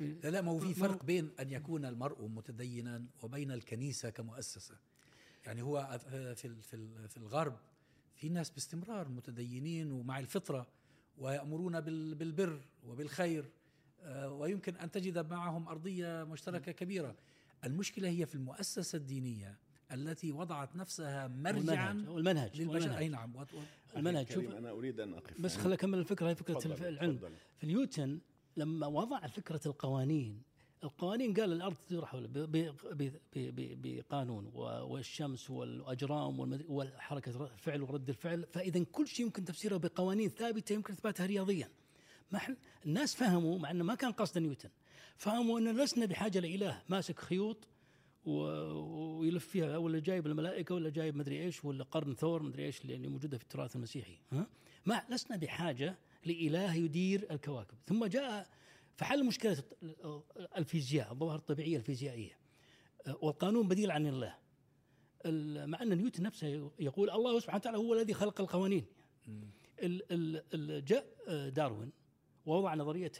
لا 0.00 0.28
لا 0.30 0.40
ما 0.40 0.52
هو 0.52 0.58
في 0.58 0.74
فرق 0.74 1.04
بين 1.04 1.30
أن 1.40 1.50
يكون 1.50 1.84
المرء 1.84 2.26
متدينا 2.26 3.04
وبين 3.22 3.52
الكنيسة 3.52 4.10
كمؤسسة. 4.10 4.74
يعني 5.46 5.62
هو 5.62 5.98
في 6.36 6.44
ال- 6.46 6.62
في 6.62 6.74
ال- 6.76 7.08
في 7.08 7.16
الغرب 7.16 7.56
في 8.14 8.28
ناس 8.28 8.50
باستمرار 8.50 9.08
متدينين 9.08 9.92
ومع 9.92 10.18
الفطرة 10.18 10.66
ويأمرون 11.18 11.80
بال- 11.80 12.14
بالبر 12.14 12.60
وبالخير 12.86 13.44
آه، 14.02 14.32
ويمكن 14.32 14.76
أن 14.76 14.90
تجد 14.90 15.18
معهم 15.30 15.68
أرضية 15.68 16.24
مشتركة 16.24 16.72
كبيرة. 16.72 17.14
المشكلة 17.64 18.08
هي 18.08 18.26
في 18.26 18.34
المؤسسة 18.34 18.96
الدينية 18.96 19.58
التي 19.92 20.32
وضعت 20.32 20.76
نفسها 20.76 21.28
مرجعا 21.28 21.92
والمنهج 21.92 22.08
والمنهج, 22.10 22.60
للبشر. 22.60 22.98
أي 22.98 23.08
نعم 23.08 23.32
المنهج 23.96 24.30
شوف 24.32 24.44
أنا 24.50 24.70
أريد 24.70 25.00
أن 25.00 25.14
أقف 25.14 25.40
بس 25.40 25.56
خليني 25.56 25.74
أكمل 25.74 25.98
الفكرة 25.98 26.28
هي 26.28 26.34
فكرة 26.34 26.54
تفضل، 26.58 26.86
العلم. 26.88 27.16
تفضل. 27.16 27.32
في 27.58 27.66
نيوتن 27.66 28.18
لما 28.58 28.86
وضع 28.86 29.26
فكرة 29.26 29.60
القوانين 29.66 30.42
القوانين 30.84 31.34
قال 31.34 31.52
الأرض 31.52 31.76
تدور 31.88 32.06
حول 32.06 32.28
بقانون 33.82 34.46
والشمس 34.54 35.50
والأجرام 35.50 36.62
والحركة 36.68 37.44
الفعل 37.54 37.82
ورد 37.82 38.08
الفعل 38.08 38.46
فإذا 38.52 38.84
كل 38.84 39.08
شيء 39.08 39.26
يمكن 39.26 39.44
تفسيره 39.44 39.76
بقوانين 39.76 40.28
ثابتة 40.28 40.72
يمكن 40.72 40.92
إثباتها 40.92 41.26
رياضيا. 41.26 41.68
ما 42.30 42.40
الناس 42.86 43.14
فهموا 43.14 43.58
مع 43.58 43.70
إنه 43.70 43.84
ما 43.84 43.94
كان 43.94 44.12
قصد 44.12 44.38
نيوتن 44.38 44.70
فهموا 45.16 45.58
ان 45.58 45.76
لسنا 45.76 46.06
بحاجة 46.06 46.38
لإله 46.38 46.82
ماسك 46.88 47.18
خيوط 47.18 47.68
ويلف 48.24 49.48
فيها 49.48 49.76
ولا 49.76 49.98
جايب 49.98 50.26
الملائكة 50.26 50.74
ولا 50.74 50.90
جايب 50.90 51.16
مدري 51.16 51.42
إيش 51.42 51.64
ولا 51.64 51.84
قرن 51.84 52.14
ثور 52.14 52.42
مدري 52.42 52.64
إيش 52.64 52.80
اللي 52.80 53.08
موجودة 53.08 53.38
في 53.38 53.44
التراث 53.44 53.76
المسيحي 53.76 54.18
ها؟ 54.32 54.46
ما 54.86 55.02
لسنا 55.10 55.36
بحاجة 55.36 55.98
لإله 56.26 56.74
يدير 56.74 57.26
الكواكب. 57.30 57.78
ثم 57.86 58.04
جاء 58.04 58.48
فحل 58.96 59.26
مشكلة 59.26 59.62
الفيزياء 60.56 61.12
الظواهر 61.12 61.38
الطبيعية 61.38 61.76
الفيزيائية. 61.76 62.38
والقانون 63.22 63.68
بديل 63.68 63.90
عن 63.90 64.06
الله. 64.06 64.34
ال- 65.26 65.66
مع 65.70 65.82
أن 65.82 65.98
نيوتن 65.98 66.22
نفسه 66.22 66.70
يقول 66.78 67.10
الله 67.10 67.40
سبحانه 67.40 67.60
وتعالى 67.60 67.78
هو 67.78 67.94
الذي 67.94 68.14
خلق 68.14 68.40
القوانين. 68.40 68.86
ال- 69.82 70.12
ال- 70.12 70.44
ال- 70.54 70.84
جاء 70.84 71.06
داروين 71.48 71.92
ووضع 72.46 72.74
نظرية 72.74 73.12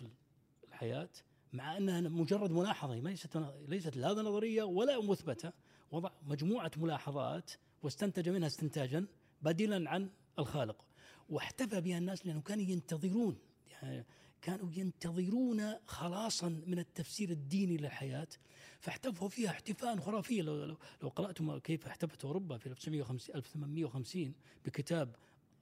الحياة 0.68 1.08
مع 1.52 1.76
أنها 1.76 2.00
مجرد 2.00 2.50
ملاحظة 2.50 2.94
هي 2.94 3.00
ليست 3.00 3.36
ليست 3.68 3.96
لا 3.96 4.08
نظرية 4.08 4.62
ولا 4.62 5.00
مثبتة. 5.02 5.52
وضع 5.90 6.10
مجموعة 6.22 6.70
ملاحظات 6.76 7.50
واستنتج 7.82 8.28
منها 8.28 8.46
استنتاجا 8.46 9.06
بديلا 9.42 9.90
عن 9.90 10.10
الخالق. 10.38 10.84
واحتفى 11.28 11.80
بها 11.80 11.98
الناس 11.98 12.26
لانهم 12.26 12.42
كانوا 12.42 12.64
ينتظرون 12.64 13.38
يعني 13.70 14.06
كانوا 14.42 14.72
ينتظرون 14.76 15.74
خلاصا 15.86 16.48
من 16.66 16.78
التفسير 16.78 17.30
الديني 17.30 17.76
للحياة 17.76 18.28
فاحتفوا 18.80 19.28
فيها 19.28 19.50
احتفاء 19.50 19.96
خرافيا 19.96 20.42
لو, 20.42 20.64
لو, 20.64 20.76
لو 21.02 21.08
قرأتم 21.08 21.58
كيف 21.58 21.86
احتفت 21.86 22.24
أوروبا 22.24 22.58
في 22.58 22.66
1950 22.66 23.36
1850 23.36 24.34
بكتاب 24.64 25.16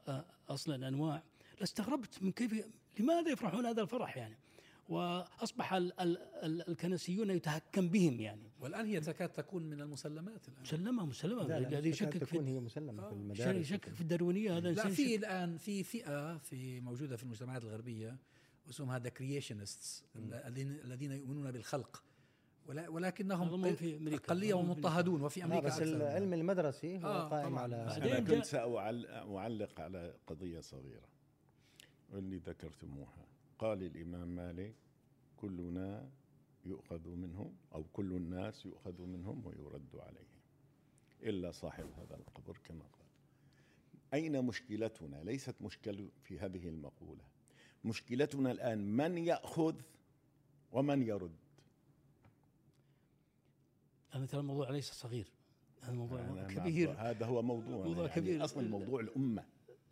آه، 0.08 0.24
اصل 0.48 0.72
الانواع 0.72 1.22
لاستغربت 1.60 2.22
من 2.22 2.32
كيف 2.32 2.66
لماذا 2.98 3.30
يفرحون 3.30 3.66
هذا 3.66 3.82
الفرح 3.82 4.16
يعني؟ 4.16 4.36
وأصبح 4.88 5.72
ال 5.74 6.00
ال 6.00 6.18
ال 6.18 6.68
الكنسيون 6.68 7.30
يتهكم 7.30 7.88
بهم 7.88 8.20
يعني. 8.20 8.50
والآن 8.60 8.86
هي 8.86 9.00
تكاد 9.00 9.28
تكون 9.28 9.62
من 9.62 9.80
المسلمات 9.80 10.48
الآن. 10.48 10.62
مسلمة 10.62 11.06
مسلمة. 11.06 11.42
لا 11.42 11.60
لا 11.60 11.78
يشكك 11.78 12.12
تكون 12.12 12.44
في 12.44 12.50
هي 12.50 12.60
مسلمة 12.60 13.02
في 13.02 13.08
شيء 13.08 13.18
المدارس 13.18 13.56
يشكك 13.70 13.94
في 13.94 14.00
الداروينيه 14.00 14.56
هذا 14.56 14.70
لا 14.72 14.88
في 14.88 15.14
الآن 15.16 15.56
في 15.58 15.82
فئة 15.82 16.38
في 16.38 16.80
موجودة 16.80 17.16
في 17.16 17.22
المجتمعات 17.22 17.64
الغربية 17.64 18.16
اسمها 18.70 18.98
the 18.98 19.08
creationists 19.08 20.04
الذين 20.16 20.70
الذين 20.84 21.12
يؤمنون 21.12 21.50
بالخلق. 21.52 22.02
ولا 22.66 22.88
ولكنهم 22.88 23.48
في 23.48 23.54
أظنهم 23.54 23.74
في 23.74 24.52
مضطهدون 24.52 25.22
وفي 25.22 25.42
آه 25.42 25.46
أمريكا 25.46 25.66
بس. 25.66 25.78
العلم 25.82 26.34
المدرسي 26.34 26.98
هو 26.98 27.06
آه، 27.06 27.28
قائم. 27.28 27.58
على 27.58 27.86
جاء- 28.00 28.20
كنت 28.24 28.44
سأعلق 28.44 29.80
على 29.80 30.14
قضية 30.26 30.60
صغيرة 30.60 31.08
واللي 32.12 32.36
ذكرتموها. 32.38 33.26
قال 33.58 33.82
الإمام 33.82 34.28
مالك 34.28 34.74
كلنا 35.36 36.08
يؤخذ 36.64 37.08
منه 37.08 37.52
أو 37.74 37.84
كل 37.92 38.12
الناس 38.12 38.66
يؤخذ 38.66 39.02
منهم 39.02 39.46
ويرد 39.46 39.96
عليهم. 39.96 40.26
إلا 41.22 41.50
صاحب 41.50 41.86
هذا 41.98 42.16
القبر 42.16 42.58
كما 42.64 42.84
قال. 42.84 43.06
أين 44.14 44.44
مشكلتنا؟ 44.44 45.24
ليست 45.24 45.54
مشكلة 45.62 46.08
في 46.22 46.38
هذه 46.38 46.68
المقولة. 46.68 47.24
مشكلتنا 47.84 48.50
الآن 48.50 48.96
من 48.96 49.18
يأخذ 49.18 49.74
ومن 50.72 51.02
يرد. 51.02 51.36
هذا 54.10 54.26
ترى 54.26 54.40
الموضوع 54.40 54.70
ليس 54.70 54.92
صغير. 54.92 55.32
هذا 55.80 55.92
موضوع 55.92 56.20
أنا 56.20 56.32
مع- 56.32 56.46
كبير. 56.48 56.90
هذا 56.98 57.26
هو 57.26 57.42
موضوع. 57.42 57.86
موضوع 57.86 58.06
يعني 58.08 58.20
كبير. 58.20 58.44
أصلا 58.44 58.68
موضوع 58.68 59.00
الأمة. 59.00 59.44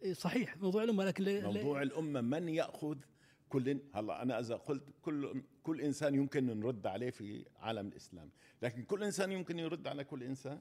إيه، 0.03 0.13
صحيح 0.13 0.57
موضوع 0.57 0.83
الأمة 0.83 1.05
لكن 1.05 1.43
موضوع 1.45 1.83
الأمة 1.83 2.21
من 2.21 2.49
يأخذ 2.49 2.99
كل 3.55 3.81
هلا 3.93 4.23
أنا 4.23 4.41
إذا 4.41 4.57
قلت 4.57 4.85
كل 5.03 5.43
كل 5.63 5.81
إنسان 5.81 6.15
يمكن 6.15 6.47
نرد 6.47 6.87
عليه 6.87 7.11
في 7.11 7.45
عالم 7.57 7.89
الإسلام. 7.89 8.31
لكن 8.63 8.83
كل 8.83 9.05
إنسان 9.05 9.33
يمكن 9.33 9.59
يرد 9.59 9.87
على 9.87 10.05
كل 10.05 10.23
إنسان؟ 10.23 10.61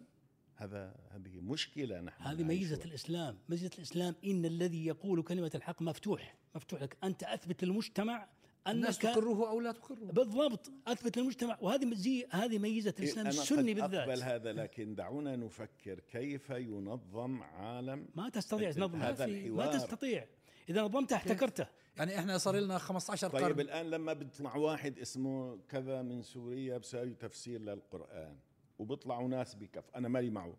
هذا 0.56 0.96
هذه 1.10 1.40
مشكلة 1.40 2.02
نحن 2.02 2.24
هذه 2.24 2.44
ميزة. 2.44 2.84
الإسلام. 2.86 3.38
ميزة 3.50 3.72
الإسلام 3.78 4.16
إن 4.26 4.46
الذي 4.46 4.86
يقول 4.86 5.24
كلمة 5.24 5.52
الحق 5.56 5.82
مفتوح. 5.82 6.38
مفتوح 6.56 6.82
لك. 6.82 6.98
أنت 7.04 7.24
أثبت 7.24 7.64
للمجتمع 7.64 8.28
الناس 8.68 9.06
انك 9.06 9.16
تقره 9.16 9.50
أو 9.50 9.60
لا 9.60 9.72
تقره. 9.72 10.06
بالضبط. 10.06 10.72
أثبت 10.88 11.18
للمجتمع. 11.18 11.58
وهذه 11.62 11.94
زي 11.94 12.28
هذه 12.32 12.58
ميزة 12.58 12.94
الإسلام 13.00 13.26
إيه، 13.26 13.34
السني 13.34 13.74
بالذات. 13.74 14.24
هذا 14.24 14.54
لكن 14.54 14.96
دعونا 14.96 15.36
نفكر 15.36 16.00
كيف 16.00 16.50
ينظم 16.50 17.44
عالم 17.44 18.08
ما 18.16 18.30
تستطيع 18.30 18.70
هذا 18.70 18.76
تنظم. 18.78 19.00
ما, 19.00 19.14
في 19.14 19.26
الحوار. 19.26 19.66
ما 19.66 19.78
تستطيع. 19.78 20.28
إذا 20.70 20.82
نظمته 20.82 21.16
احتكرته. 21.16 21.68
يعني 21.98 22.20
إحنا 22.20 22.38
صار 22.38 22.56
لنا 22.56 22.78
15 22.78 23.30
طيب 23.30 23.44
قرن 23.44 23.60
الآن 23.60 23.90
لما 23.90 24.14
بيطلع 24.14 24.56
واحد 24.56 25.00
اسمه 25.00 25.60
كذا 25.70 26.02
من 26.02 26.22
سوريا 26.22 26.78
بساوي 26.78 27.14
تفسير 27.14 27.62
للقرآن 27.62 28.38
وبيطلعوا 28.80 29.28
ناس 29.28 29.56
بكف 29.56 29.84
أنا 29.96 30.08
مالي 30.08 30.30
معه 30.30 30.58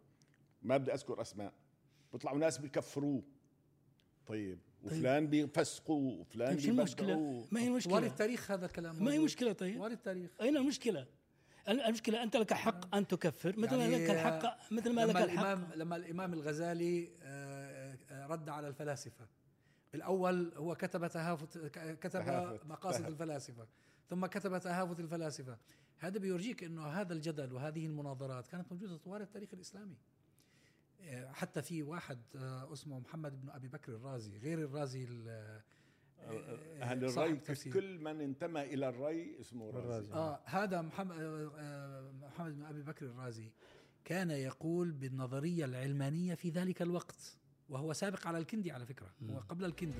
ما 0.62 0.76
بدي 0.76 0.94
أذكر 0.94 1.20
أسماء 1.20 1.52
بيطلعوا 2.12 2.38
ناس 2.38 2.58
بكفروه 2.58 3.22
طيب 4.26 4.58
وفلان 4.84 5.26
بيفسقوه 5.26 6.20
وفلان 6.20 6.48
طيب 6.48 6.58
شو 6.58 6.70
المشكلة؟ 6.70 7.06
بيبدعوه 7.06 7.46
ما 7.50 7.60
هي 7.60 7.70
وارد 7.70 7.70
المشكلة؟ 7.70 8.06
التاريخ 8.06 8.50
هذا 8.50 8.66
الكلام 8.66 9.04
ما 9.04 9.12
هي. 9.12 9.18
مشكله 9.18 9.52
طيب؟ 9.52 9.80
وارد 9.80 9.92
التاريخ 9.92 10.30
اين 10.40 10.56
المشكلة؟ 10.56 11.06
المشكلة 11.68 12.22
أنت 12.22 12.36
لك 12.36 12.52
حق 12.52 12.94
أن 12.94 13.06
تكفر 13.06 13.58
مثل 13.58 13.76
ما 13.76 13.82
يعني 13.82 14.04
لك 14.04 14.10
الحق 14.10 14.72
مثل 14.72 14.92
ما 14.92 15.00
لك 15.00 15.10
لما 15.10 15.24
الحق 15.24 15.42
الامام 15.46 15.70
لما 15.74 15.96
الإمام 15.96 16.32
الغزالي 16.32 17.10
آه، 17.22 17.96
آه، 18.10 18.26
رد 18.26 18.48
على 18.48 18.68
الفلاسفة 18.68 19.26
بالاول 19.94 20.52
هو 20.56 20.74
كتب 20.74 21.06
تهافت 21.06 21.58
ك- 21.58 21.98
كتب 21.98 22.10
تهافت. 22.24 22.66
مقاصد 22.66 22.98
تهافت. 22.98 23.12
الفلاسفة 23.12 23.66
ثم 24.10 24.26
كتب 24.26 24.58
تهافت 24.58 25.00
الفلاسفة 25.00 25.58
هذا 25.98 26.18
بيورجيك 26.18 26.64
إنه 26.64 26.86
هذا 26.86 27.12
الجدل 27.12 27.52
وهذه 27.52 27.86
المناظرات 27.86 28.46
كانت 28.48 28.72
موجودة 28.72 28.96
طوال 28.96 29.22
التاريخ 29.22 29.48
الإسلامي 29.54 29.96
آه، 31.00 31.32
حتى 31.32 31.62
في 31.62 31.82
واحد 31.82 32.18
آه، 32.36 32.72
اسمه 32.72 32.98
محمد 33.00 33.40
بن 33.40 33.50
أبي 33.50 33.68
بكر 33.68 33.92
الرازي 33.92 34.38
غير 34.38 34.58
الرازي 34.58 35.04
ال- 35.04 35.60
أهل 36.82 37.40
تفسير. 37.40 37.72
كل 37.72 37.98
من 37.98 38.20
انتمى 38.20 38.62
إلى 38.62 38.88
الري 38.88 39.40
اسمه 39.40 39.66
رازي 39.70 39.78
الرازي. 39.78 40.12
آه 40.12 40.40
هذا 40.44 40.82
محمد 40.82 41.16
آه، 41.20 41.50
آه، 41.58 42.12
محمد 42.12 42.54
بن 42.56 42.64
أبي 42.64 42.82
بكر 42.82 43.06
الرازي 43.06 43.52
كان 44.04 44.30
يقول 44.30 44.92
بالنظرية 44.92 45.64
العلمانية 45.64 46.34
في 46.34 46.50
ذلك 46.50 46.82
الوقت 46.82 47.36
وهو 47.68 47.92
سابق 47.92 48.26
على 48.26 48.38
الكندي 48.38 48.72
على 48.72 48.86
فكرة 48.86 49.06
هو. 49.30 49.38
قبل 49.48 49.64
الكندي 49.64 49.98